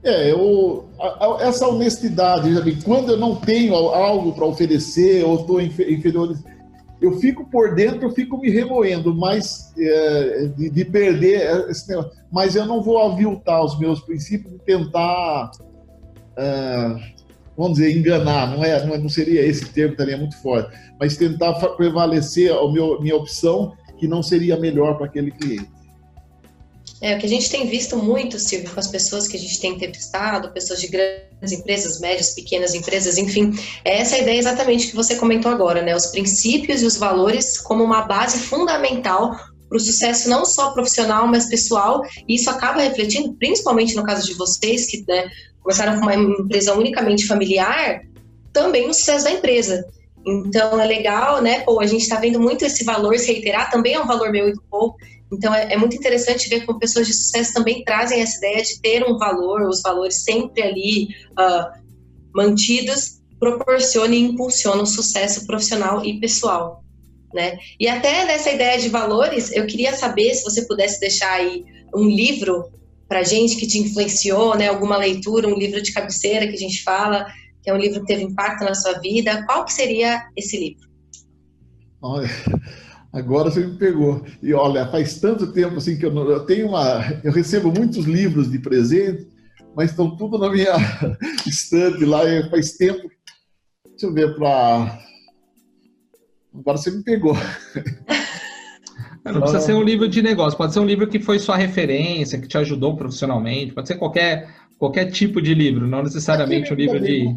É, 0.03 0.31
eu, 0.31 0.87
a, 0.99 1.25
a, 1.25 1.47
essa 1.47 1.67
honestidade, 1.67 2.49
quando 2.83 3.11
eu 3.11 3.17
não 3.17 3.35
tenho 3.35 3.75
algo 3.75 4.31
para 4.33 4.45
oferecer 4.45 5.23
ou 5.25 5.41
estou 5.41 5.59
inferior, 5.59 6.37
eu 7.01 7.19
fico 7.19 7.45
por 7.49 7.75
dentro, 7.75 8.05
eu 8.05 8.11
fico 8.11 8.37
me 8.37 8.49
remoendo, 8.49 9.13
mas 9.13 9.73
é, 9.77 10.45
de, 10.55 10.69
de, 10.69 10.85
perder 10.85 11.69
esse 11.69 11.87
negócio. 11.89 12.11
Mas 12.31 12.55
eu 12.55 12.65
não 12.65 12.81
vou 12.81 12.99
aviltar 12.99 13.63
os 13.63 13.77
meus 13.79 13.99
princípios 14.01 14.51
de 14.51 14.59
tentar, 14.59 15.51
é, 16.35 16.95
vamos 17.55 17.77
dizer, 17.77 17.95
enganar. 17.95 18.55
Não 18.55 18.63
é, 18.63 18.83
não, 18.85 18.95
é, 18.95 18.97
não 18.97 19.09
seria 19.09 19.45
esse 19.45 19.65
termo, 19.71 19.91
estaria 19.91 20.17
muito 20.17 20.37
forte. 20.41 20.75
Mas 20.99 21.17
tentar 21.17 21.53
prevalecer 21.75 22.51
a 22.51 22.71
meu, 22.71 22.99
minha 22.99 23.15
opção, 23.15 23.73
que 23.99 24.07
não 24.07 24.23
seria 24.23 24.57
melhor 24.57 24.97
para 24.97 25.05
aquele 25.05 25.31
cliente. 25.31 25.76
É, 27.01 27.15
o 27.15 27.19
que 27.19 27.25
a 27.25 27.29
gente 27.29 27.49
tem 27.49 27.67
visto 27.67 27.95
muito, 27.95 28.39
Silvio, 28.39 28.71
com 28.73 28.79
as 28.79 28.87
pessoas 28.87 29.27
que 29.27 29.37
a 29.37 29.39
gente 29.39 29.59
tem 29.59 29.73
entrevistado, 29.73 30.51
pessoas 30.51 30.81
de 30.81 30.87
grandes 30.87 31.51
empresas, 31.51 31.99
médias, 31.99 32.31
pequenas 32.31 32.73
empresas, 32.73 33.17
enfim, 33.17 33.53
é 33.85 33.99
essa 33.99 34.17
ideia 34.17 34.39
exatamente 34.39 34.87
que 34.87 34.95
você 34.95 35.15
comentou 35.15 35.51
agora, 35.51 35.83
né? 35.83 35.95
Os 35.95 36.07
princípios 36.07 36.81
e 36.81 36.85
os 36.85 36.97
valores 36.97 37.59
como 37.59 37.83
uma 37.83 38.01
base 38.01 38.39
fundamental 38.39 39.35
para 39.69 39.77
o 39.77 39.79
sucesso 39.79 40.29
não 40.29 40.45
só 40.45 40.71
profissional, 40.71 41.27
mas 41.27 41.47
pessoal, 41.47 42.01
e 42.27 42.35
isso 42.35 42.49
acaba 42.49 42.81
refletindo, 42.81 43.33
principalmente 43.33 43.95
no 43.95 44.03
caso 44.03 44.25
de 44.25 44.33
vocês, 44.33 44.87
que 44.87 45.03
né, 45.07 45.29
começaram 45.61 45.99
com 45.99 46.01
uma 46.01 46.15
empresa 46.15 46.73
unicamente 46.73 47.27
familiar, 47.27 48.01
também 48.51 48.87
no 48.87 48.93
sucesso 48.93 49.25
da 49.25 49.31
empresa. 49.31 49.85
Então 50.25 50.79
é 50.79 50.85
legal, 50.85 51.41
né? 51.41 51.61
Pô, 51.61 51.79
a 51.79 51.85
gente 51.85 52.01
está 52.01 52.19
vendo 52.19 52.39
muito 52.39 52.65
esse 52.65 52.83
valor 52.83 53.17
se 53.17 53.31
reiterar, 53.31 53.69
também 53.69 53.93
é 53.93 53.99
um 53.99 54.07
valor 54.07 54.31
meu 54.31 54.49
e 54.49 54.53
do 54.53 54.61
povo. 54.63 54.95
Então 55.31 55.53
é, 55.53 55.73
é, 55.73 55.77
muito 55.77 55.95
interessante 55.95 56.49
ver 56.49 56.65
como 56.65 56.79
pessoas 56.79 57.07
de 57.07 57.13
sucesso 57.13 57.53
também 57.53 57.83
trazem 57.83 58.21
essa 58.21 58.37
ideia 58.37 58.63
de 58.63 58.79
ter 58.79 59.03
um 59.03 59.17
valor, 59.17 59.61
os 59.63 59.81
valores 59.81 60.23
sempre 60.23 60.61
ali 60.61 61.09
uh, 61.31 61.81
mantidos, 62.33 63.19
proporciona 63.39 64.15
e 64.15 64.19
impulsiona 64.19 64.81
o 64.81 64.87
sucesso 64.87 65.45
profissional 65.45 66.03
e 66.03 66.19
pessoal. 66.19 66.83
Né? 67.33 67.57
E 67.79 67.87
até 67.87 68.25
nessa 68.25 68.51
ideia 68.51 68.79
de 68.79 68.87
valores, 68.89 69.51
eu 69.51 69.65
queria 69.67 69.93
saber 69.93 70.33
se 70.33 70.43
você 70.43 70.65
pudesse 70.65 70.99
deixar 70.99 71.33
aí 71.33 71.65
um 71.93 72.07
livro 72.07 72.71
para 73.07 73.23
gente 73.23 73.55
que 73.55 73.67
te 73.67 73.79
influenciou, 73.79 74.55
né? 74.57 74.67
Alguma 74.67 74.97
leitura, 74.97 75.47
um 75.47 75.57
livro 75.57 75.81
de 75.81 75.93
cabeceira 75.93 76.47
que 76.47 76.55
a 76.55 76.59
gente 76.59 76.83
fala, 76.83 77.25
que 77.63 77.69
é 77.69 77.73
um 77.73 77.77
livro 77.77 78.01
que 78.01 78.07
teve 78.07 78.23
impacto 78.23 78.63
na 78.63 78.75
sua 78.75 78.99
vida. 78.99 79.45
Qual 79.45 79.65
que 79.65 79.73
seria 79.73 80.27
esse 80.35 80.57
livro? 80.57 80.87
Olha, 82.01 82.29
Agora 83.11 83.49
você 83.49 83.65
me 83.65 83.77
pegou. 83.77 84.23
E 84.41 84.53
olha, 84.53 84.87
faz 84.87 85.19
tanto 85.19 85.51
tempo 85.51 85.77
assim 85.77 85.97
que 85.97 86.05
eu, 86.05 86.13
não, 86.13 86.29
eu 86.29 86.45
tenho 86.45 86.67
uma. 86.67 87.01
Eu 87.23 87.31
recebo 87.31 87.71
muitos 87.71 88.05
livros 88.05 88.51
de 88.51 88.59
presente, 88.59 89.27
mas 89.75 89.91
estão 89.91 90.15
tudo 90.15 90.37
na 90.37 90.49
minha 90.49 90.73
estante 91.47 92.03
lá. 92.05 92.21
Faz 92.49 92.73
tempo. 92.73 93.09
Deixa 93.89 94.05
eu 94.05 94.13
ver 94.13 94.35
para. 94.35 94.99
Agora 96.53 96.77
você 96.77 96.91
me 96.91 97.03
pegou. 97.03 97.35
Não 99.23 99.41
precisa 99.41 99.59
ser 99.61 99.73
um 99.73 99.83
livro 99.83 100.07
de 100.07 100.21
negócio, 100.21 100.57
pode 100.57 100.73
ser 100.73 100.79
um 100.79 100.85
livro 100.85 101.05
que 101.05 101.19
foi 101.19 101.37
sua 101.37 101.57
referência, 101.57 102.39
que 102.39 102.47
te 102.47 102.57
ajudou 102.57 102.95
profissionalmente, 102.95 103.73
pode 103.73 103.87
ser 103.87 103.95
qualquer, 103.95 104.49
qualquer 104.77 105.11
tipo 105.11 105.41
de 105.41 105.53
livro, 105.53 105.85
não 105.85 106.01
necessariamente 106.01 106.71
um 106.71 106.75
livro 106.77 106.97
de. 106.97 107.35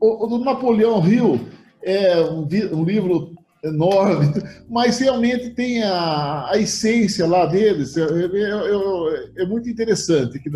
O, 0.00 0.24
o 0.24 0.26
do 0.26 0.38
Napoleão 0.44 1.06
Hill 1.06 1.40
é 1.82 2.20
um, 2.22 2.48
um 2.72 2.84
livro 2.84 3.35
enorme, 3.66 4.32
mas 4.68 4.98
realmente 4.98 5.50
tem 5.50 5.82
a, 5.82 6.50
a 6.50 6.58
essência 6.58 7.26
lá 7.26 7.46
deles, 7.46 7.96
é, 7.96 8.02
é, 8.02 9.40
é, 9.40 9.42
é 9.42 9.46
muito 9.46 9.68
interessante 9.68 10.38
que 10.38 10.50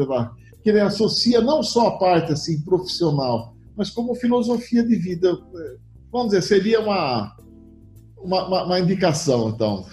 ele 0.68 0.80
associa 0.80 1.40
não 1.40 1.62
só 1.62 1.88
a 1.88 1.98
parte 1.98 2.32
assim 2.32 2.60
profissional, 2.62 3.54
mas 3.76 3.90
como 3.90 4.14
filosofia 4.14 4.82
de 4.82 4.96
vida. 4.96 5.36
Vamos 6.12 6.30
dizer, 6.30 6.42
seria 6.42 6.80
uma, 6.80 7.34
uma, 8.18 8.64
uma 8.64 8.80
indicação, 8.80 9.48
então. 9.48 9.86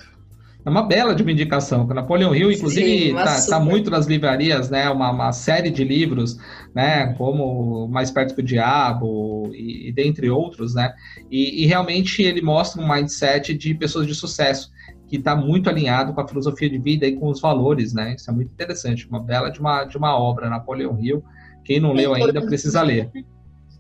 É 0.68 0.70
uma 0.70 0.84
bela 0.84 1.16
de 1.16 1.24
uma 1.24 1.32
indicação. 1.32 1.88
Napoleão 1.88 2.36
Hill, 2.36 2.52
inclusive, 2.52 3.12
está 3.12 3.52
tá 3.52 3.60
muito 3.60 3.90
nas 3.90 4.06
livrarias, 4.06 4.70
né? 4.70 4.90
Uma, 4.90 5.12
uma, 5.12 5.32
série 5.32 5.70
de 5.70 5.82
livros, 5.82 6.38
né? 6.76 7.14
Como 7.14 7.88
Mais 7.88 8.12
Perto 8.12 8.36
do 8.36 8.44
Diabo 8.44 9.50
e, 9.54 9.88
e 9.88 9.92
dentre 9.94 10.30
outros, 10.30 10.76
né? 10.76 10.94
E, 11.32 11.64
e, 11.64 11.66
realmente 11.66 12.22
ele 12.22 12.42
mostra 12.42 12.82
um 12.82 12.94
mindset 12.94 13.54
de 13.54 13.74
pessoas 13.76 14.06
de 14.06 14.14
sucesso 14.14 14.70
que 15.08 15.16
está 15.16 15.38
muito 15.38 15.70
alinhado 15.70 16.14
com 16.14 16.20
a 16.20 16.28
filosofia 16.28 16.70
de 16.70 16.78
vida 16.78 17.08
e 17.08 17.16
com 17.16 17.30
os 17.30 17.40
valores, 17.40 17.94
né? 17.94 18.16
Isso 18.16 18.30
é 18.30 18.34
muito 18.34 18.52
interessante. 18.52 19.08
Uma 19.08 19.22
bela 19.22 19.50
de 19.50 19.62
uma, 19.62 19.86
de 19.86 19.98
uma 19.98 20.20
obra, 20.20 20.50
Napoleão 20.50 21.00
Hill. 21.00 21.24
Quem 21.64 21.80
não 21.80 21.94
leu 21.94 22.14
ainda 22.14 22.42
precisa 22.46 22.82
ler. 22.82 23.10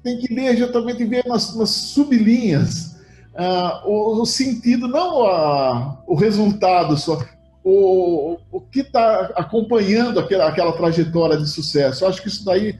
Tem 0.01 0.19
que 0.19 0.33
ler 0.33 0.55
justamente 0.55 1.03
ver 1.03 1.25
nas, 1.25 1.53
nas 1.53 1.69
sublinhas 1.69 2.96
uh, 3.37 3.87
o, 3.89 4.21
o, 4.21 4.25
sentido, 4.25 4.87
não 4.87 5.25
a, 5.25 6.03
o 6.07 6.15
resultado 6.15 6.97
só, 6.97 7.19
o, 7.63 8.37
o 8.51 8.61
que 8.61 8.81
está 8.81 9.31
acompanhando 9.35 10.19
aquela, 10.19 10.47
aquela 10.47 10.73
trajetória 10.73 11.37
de 11.37 11.47
sucesso. 11.47 12.03
Eu 12.03 12.09
acho 12.09 12.21
que 12.21 12.27
isso 12.27 12.43
daí 12.43 12.77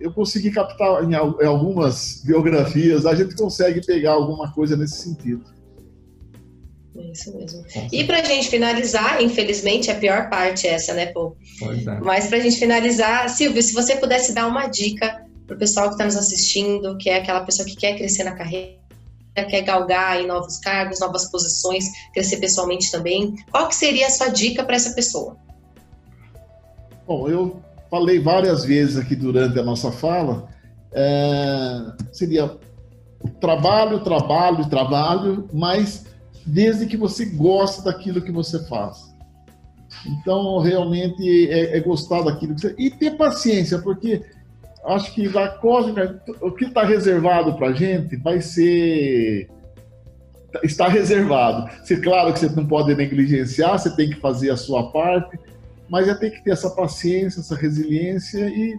eu 0.00 0.12
consegui 0.12 0.50
captar 0.50 1.04
em, 1.04 1.12
em 1.12 1.46
algumas 1.46 2.22
biografias, 2.24 3.04
a 3.06 3.14
gente 3.14 3.34
consegue 3.36 3.84
pegar 3.84 4.12
alguma 4.12 4.52
coisa 4.52 4.76
nesse 4.76 5.02
sentido. 5.02 5.44
É 6.96 7.12
isso 7.12 7.36
mesmo. 7.36 7.64
E 7.92 8.02
para 8.04 8.20
a 8.20 8.24
gente 8.24 8.48
finalizar, 8.48 9.22
infelizmente, 9.22 9.90
a 9.90 9.94
pior 9.94 10.28
parte 10.28 10.66
é 10.66 10.70
essa, 10.70 10.94
né, 10.94 11.06
Pô? 11.06 11.36
Pois 11.60 11.86
é. 11.86 12.00
Mas 12.00 12.26
para 12.26 12.38
a 12.38 12.40
gente 12.40 12.56
finalizar, 12.56 13.28
Silvio, 13.28 13.62
se 13.62 13.72
você 13.72 13.96
pudesse 13.96 14.32
dar 14.32 14.46
uma 14.46 14.66
dica 14.66 15.24
para 15.46 15.54
o 15.54 15.58
pessoal 15.58 15.86
que 15.88 15.94
está 15.94 16.04
nos 16.04 16.16
assistindo, 16.16 16.96
que 16.98 17.08
é 17.08 17.18
aquela 17.18 17.40
pessoa 17.42 17.66
que 17.66 17.76
quer 17.76 17.96
crescer 17.96 18.24
na 18.24 18.32
carreira, 18.32 18.87
quer 19.44 19.62
galgar 19.62 20.20
em 20.20 20.26
novos 20.26 20.58
cargos, 20.58 21.00
novas 21.00 21.30
posições, 21.30 21.84
crescer 22.12 22.38
pessoalmente 22.38 22.90
também, 22.90 23.34
qual 23.50 23.68
que 23.68 23.74
seria 23.74 24.06
a 24.06 24.10
sua 24.10 24.28
dica 24.28 24.64
para 24.64 24.76
essa 24.76 24.94
pessoa? 24.94 25.36
Bom, 27.06 27.28
eu 27.28 27.62
falei 27.90 28.20
várias 28.20 28.64
vezes 28.64 28.96
aqui 28.96 29.16
durante 29.16 29.58
a 29.58 29.62
nossa 29.62 29.90
fala, 29.90 30.48
é, 30.92 31.92
seria 32.12 32.56
trabalho, 33.40 34.00
trabalho, 34.00 34.68
trabalho, 34.68 35.48
mas 35.52 36.06
desde 36.44 36.86
que 36.86 36.96
você 36.96 37.24
goste 37.24 37.84
daquilo 37.84 38.22
que 38.22 38.32
você 38.32 38.64
faz. 38.66 39.08
Então, 40.06 40.58
realmente 40.58 41.50
é, 41.50 41.76
é 41.76 41.80
gostar 41.80 42.22
daquilo 42.22 42.54
que 42.54 42.60
você. 42.60 42.74
E 42.78 42.90
ter 42.90 43.16
paciência, 43.16 43.78
porque 43.78 44.22
acho 44.88 45.14
que 45.14 45.28
da 45.28 45.48
cósmica, 45.48 46.22
o 46.40 46.50
que 46.50 46.64
está 46.64 46.82
reservado 46.82 47.54
para 47.56 47.68
a 47.68 47.72
gente 47.72 48.16
vai 48.16 48.40
ser. 48.40 49.48
Está 50.62 50.88
reservado. 50.88 51.70
Se, 51.84 52.00
claro 52.00 52.32
que 52.32 52.40
você 52.40 52.48
não 52.48 52.66
pode 52.66 52.94
negligenciar, 52.94 53.78
você 53.78 53.94
tem 53.94 54.08
que 54.08 54.18
fazer 54.18 54.50
a 54.50 54.56
sua 54.56 54.90
parte, 54.90 55.38
mas 55.90 56.08
é 56.08 56.14
ter 56.14 56.30
que 56.30 56.42
ter 56.42 56.52
essa 56.52 56.70
paciência, 56.70 57.40
essa 57.40 57.54
resiliência 57.54 58.48
e 58.48 58.78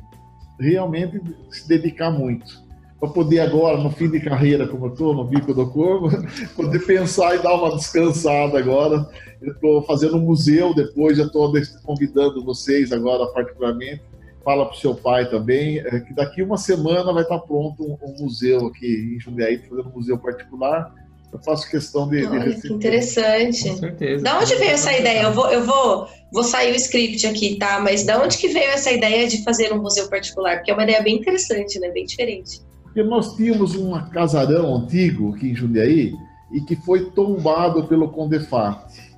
realmente 0.59 1.21
se 1.51 1.67
dedicar 1.67 2.09
muito. 2.09 2.67
Para 2.99 3.09
poder 3.09 3.39
agora, 3.39 3.77
no 3.77 3.91
fim 3.91 4.09
de 4.09 4.19
carreira, 4.19 4.67
como 4.67 4.87
eu 4.87 4.91
estou, 4.91 5.13
no 5.13 5.23
bico 5.23 5.53
do 5.53 5.69
corvo, 5.69 6.09
poder 6.57 6.79
pensar 6.85 7.35
e 7.35 7.39
dar 7.39 7.53
uma 7.53 7.75
descansada 7.75 8.57
agora. 8.57 9.07
Estou 9.41 9.83
fazendo 9.83 10.17
um 10.17 10.21
museu 10.21 10.73
depois, 10.73 11.17
já 11.17 11.25
estou 11.25 11.53
convidando 11.85 12.43
vocês 12.43 12.91
agora 12.91 13.27
particularmente 13.27 14.08
fala 14.49 14.65
para 14.65 14.75
o 14.75 14.79
seu 14.79 14.95
pai 14.95 15.29
também, 15.29 15.77
é, 15.77 15.99
que 15.99 16.11
daqui 16.11 16.41
uma 16.41 16.57
semana 16.57 17.13
vai 17.13 17.21
estar 17.21 17.37
pronto 17.37 17.83
um, 17.83 17.97
um 18.01 18.23
museu 18.23 18.65
aqui 18.65 19.15
em 19.15 19.19
Jundiaí, 19.19 19.59
fazendo 19.59 19.89
um 19.89 19.93
museu 19.93 20.17
particular. 20.17 20.91
Eu 21.31 21.37
faço 21.37 21.69
questão 21.69 22.09
de, 22.09 22.25
Olha, 22.25 22.39
de 22.39 22.45
receber. 22.49 22.73
Interessante. 22.73 23.69
Com 23.69 23.77
certeza. 23.77 24.23
Da 24.23 24.39
onde 24.39 24.55
veio 24.55 24.71
essa 24.71 24.91
ideia? 24.91 25.21
Eu 25.21 25.33
vou, 25.33 25.47
eu 25.51 25.63
vou, 25.63 26.07
vou 26.33 26.41
sair 26.41 26.71
o 26.71 26.75
script 26.75 27.27
aqui, 27.27 27.57
tá? 27.57 27.79
Mas 27.79 28.03
da 28.03 28.19
onde 28.19 28.39
que 28.39 28.47
veio 28.47 28.71
essa 28.71 28.91
ideia 28.91 29.27
de 29.27 29.43
fazer 29.43 29.71
um 29.71 29.79
museu 29.79 30.09
particular? 30.09 30.55
Porque 30.55 30.71
é 30.71 30.73
uma 30.73 30.81
ideia 30.81 31.03
bem 31.03 31.17
interessante, 31.17 31.77
né? 31.79 31.91
Bem 31.91 32.05
diferente. 32.05 32.59
Porque 32.81 33.03
nós 33.03 33.35
tínhamos 33.35 33.75
um 33.75 33.91
casarão 34.09 34.77
antigo 34.77 35.35
aqui 35.35 35.51
em 35.51 35.55
Jundiaí 35.55 36.11
e 36.51 36.61
que 36.61 36.75
foi 36.75 37.11
tombado 37.11 37.83
pelo 37.83 38.09
Condefat. 38.09 39.08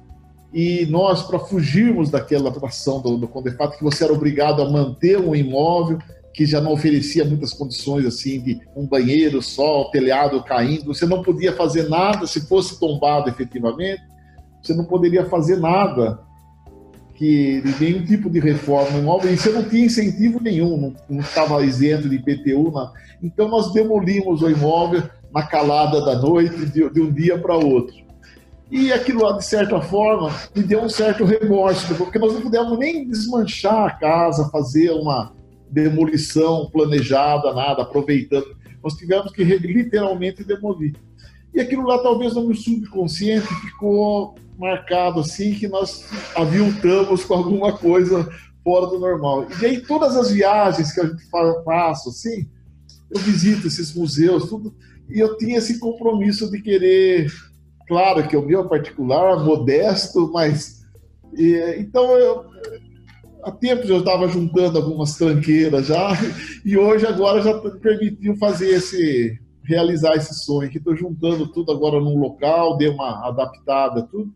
E 0.53 0.85
nós, 0.87 1.23
para 1.23 1.39
fugirmos 1.39 2.09
daquela 2.09 2.49
atração 2.49 3.01
do, 3.01 3.17
do 3.17 3.27
Condefato, 3.27 3.77
que 3.77 3.83
você 3.83 4.03
era 4.03 4.11
obrigado 4.11 4.61
a 4.61 4.69
manter 4.69 5.17
um 5.17 5.35
imóvel 5.35 5.97
que 6.33 6.45
já 6.45 6.61
não 6.61 6.73
oferecia 6.73 7.25
muitas 7.25 7.53
condições 7.53 8.05
assim 8.05 8.39
de 8.39 8.61
um 8.75 8.85
banheiro 8.85 9.41
só, 9.41 9.85
telhado 9.85 10.43
caindo, 10.43 10.93
você 10.93 11.05
não 11.05 11.21
podia 11.21 11.53
fazer 11.53 11.89
nada 11.89 12.25
se 12.25 12.47
fosse 12.47 12.79
tombado 12.79 13.29
efetivamente, 13.29 14.01
você 14.61 14.73
não 14.73 14.85
poderia 14.85 15.25
fazer 15.25 15.57
nada 15.57 16.19
que 17.15 17.61
de 17.61 17.83
nenhum 17.83 18.05
tipo 18.05 18.29
de 18.29 18.39
reforma 18.39 18.97
imóvel, 18.97 19.31
e 19.31 19.37
você 19.37 19.51
não 19.51 19.63
tinha 19.63 19.85
incentivo 19.85 20.41
nenhum, 20.41 20.93
não 21.07 21.19
estava 21.19 21.63
isento 21.63 22.09
de 22.09 22.15
IPTU, 22.15 22.71
não. 22.71 22.91
então 23.21 23.47
nós 23.47 23.71
demolimos 23.73 24.41
o 24.41 24.49
imóvel 24.49 25.03
na 25.31 25.43
calada 25.43 26.03
da 26.03 26.17
noite, 26.17 26.65
de, 26.65 26.89
de 26.89 27.01
um 27.01 27.11
dia 27.11 27.37
para 27.37 27.55
outro. 27.55 27.95
E 28.71 28.93
aquilo 28.93 29.23
lá, 29.23 29.37
de 29.37 29.45
certa 29.45 29.81
forma, 29.81 30.33
me 30.55 30.63
deu 30.63 30.81
um 30.81 30.87
certo 30.87 31.25
remorso, 31.25 31.93
porque 31.95 32.17
nós 32.17 32.33
não 32.33 32.41
pudemos 32.41 32.79
nem 32.79 33.05
desmanchar 33.05 33.85
a 33.85 33.91
casa, 33.91 34.49
fazer 34.49 34.91
uma 34.91 35.33
demolição 35.69 36.69
planejada, 36.71 37.53
nada, 37.53 37.81
aproveitando. 37.81 38.55
Nós 38.81 38.93
tivemos 38.93 39.33
que 39.33 39.43
literalmente 39.43 40.45
demolir. 40.45 40.95
E 41.53 41.59
aquilo 41.59 41.83
lá, 41.83 41.99
talvez 41.99 42.33
no 42.33 42.45
meu 42.45 42.55
subconsciente, 42.55 43.45
ficou 43.55 44.35
marcado 44.57 45.19
assim, 45.19 45.53
que 45.53 45.67
nós 45.67 46.05
aviltamos 46.33 47.25
com 47.25 47.33
alguma 47.33 47.77
coisa 47.77 48.29
fora 48.63 48.87
do 48.87 48.99
normal. 48.99 49.47
E 49.61 49.65
aí, 49.65 49.81
todas 49.81 50.15
as 50.15 50.31
viagens 50.31 50.93
que 50.93 51.01
a 51.01 51.07
gente 51.07 51.23
faz, 51.29 52.07
assim, 52.07 52.47
eu 53.13 53.19
visito 53.19 53.67
esses 53.67 53.93
museus, 53.93 54.47
tudo, 54.47 54.73
e 55.09 55.19
eu 55.19 55.37
tinha 55.37 55.57
esse 55.57 55.77
compromisso 55.77 56.49
de 56.49 56.61
querer 56.61 57.29
Claro 57.87 58.27
que 58.27 58.37
o 58.37 58.45
meu 58.45 58.67
particular, 58.67 59.43
modesto, 59.43 60.31
mas. 60.31 60.81
E, 61.37 61.77
então, 61.79 62.17
eu, 62.17 62.45
há 63.43 63.51
tempos 63.51 63.89
eu 63.89 63.99
estava 63.99 64.27
juntando 64.27 64.77
algumas 64.77 65.15
tranqueiras 65.15 65.87
já, 65.87 66.11
e 66.65 66.77
hoje 66.77 67.05
agora 67.05 67.41
já 67.41 67.53
permitiu 67.79 68.35
fazer 68.37 68.69
esse. 68.69 69.39
realizar 69.63 70.15
esse 70.15 70.33
sonho, 70.43 70.69
que 70.69 70.77
estou 70.77 70.95
juntando 70.95 71.47
tudo 71.47 71.71
agora 71.71 71.99
num 71.99 72.17
local, 72.17 72.77
dei 72.77 72.89
uma 72.89 73.27
adaptada, 73.27 74.03
tudo. 74.03 74.33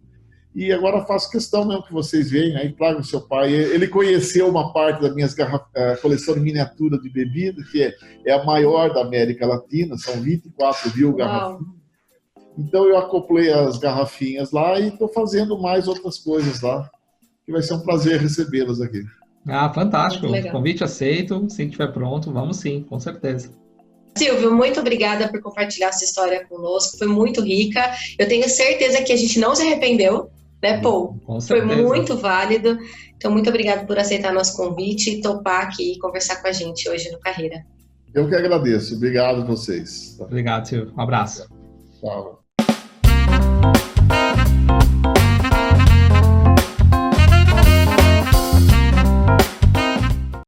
E 0.53 0.71
agora 0.71 1.05
faço 1.05 1.29
questão 1.29 1.67
mesmo 1.67 1.83
que 1.83 1.91
vocês 1.91 2.31
venham 2.31 2.57
aí, 2.57 2.71
tragam 2.71 3.03
seu 3.03 3.19
pai. 3.19 3.51
Ele 3.51 3.89
conheceu 3.89 4.47
uma 4.47 4.71
parte 4.71 5.01
da 5.01 5.13
minha 5.13 5.27
eh, 5.75 5.97
coleção 5.97 6.33
de 6.33 6.39
miniatura 6.39 6.97
de 6.97 7.09
bebida, 7.09 7.61
que 7.69 7.83
é, 7.83 7.93
é 8.25 8.31
a 8.31 8.45
maior 8.45 8.93
da 8.93 9.01
América 9.01 9.45
Latina, 9.45 9.97
são 9.97 10.21
24 10.21 10.95
mil 10.95 11.13
garrafas 11.13 11.59
então 12.57 12.85
eu 12.87 12.97
acoplei 12.97 13.51
as 13.51 13.77
garrafinhas 13.77 14.51
lá 14.51 14.79
e 14.79 14.89
estou 14.89 15.07
fazendo 15.07 15.59
mais 15.59 15.87
outras 15.87 16.17
coisas 16.17 16.61
lá. 16.61 16.89
Que 17.45 17.51
vai 17.51 17.61
ser 17.61 17.75
um 17.75 17.81
prazer 17.81 18.19
recebê-las 18.19 18.81
aqui. 18.81 19.03
Ah, 19.47 19.71
fantástico. 19.71 20.27
Convite 20.51 20.83
aceito. 20.83 21.47
Se 21.49 21.63
estiver 21.63 21.91
pronto, 21.93 22.31
vamos 22.31 22.57
sim, 22.57 22.83
com 22.83 22.99
certeza. 22.99 23.53
Silvio, 24.17 24.55
muito 24.55 24.79
obrigada 24.79 25.27
por 25.27 25.41
compartilhar 25.41 25.89
essa 25.89 26.03
história 26.03 26.45
conosco. 26.47 26.97
Foi 26.97 27.07
muito 27.07 27.41
rica. 27.41 27.91
Eu 28.17 28.27
tenho 28.27 28.47
certeza 28.49 29.03
que 29.03 29.11
a 29.11 29.17
gente 29.17 29.37
não 29.39 29.53
se 29.53 29.61
arrependeu, 29.61 30.29
né, 30.63 30.81
Paul? 30.81 31.19
Foi 31.45 31.61
muito 31.61 32.17
válido. 32.17 32.79
Então, 33.15 33.31
muito 33.31 33.49
obrigada 33.49 33.85
por 33.85 33.99
aceitar 33.99 34.33
nosso 34.33 34.55
convite 34.55 35.11
e 35.11 35.21
topar 35.21 35.65
aqui 35.65 35.93
e 35.93 35.99
conversar 35.99 36.41
com 36.41 36.47
a 36.47 36.51
gente 36.51 36.89
hoje 36.89 37.11
no 37.11 37.19
Carreira. 37.19 37.65
Eu 38.13 38.27
que 38.29 38.35
agradeço. 38.35 38.95
Obrigado 38.95 39.41
a 39.41 39.45
vocês. 39.45 40.17
Obrigado, 40.19 40.65
Silvio. 40.65 40.93
Um 40.97 41.01
abraço. 41.01 41.47
Tchau. 41.99 42.44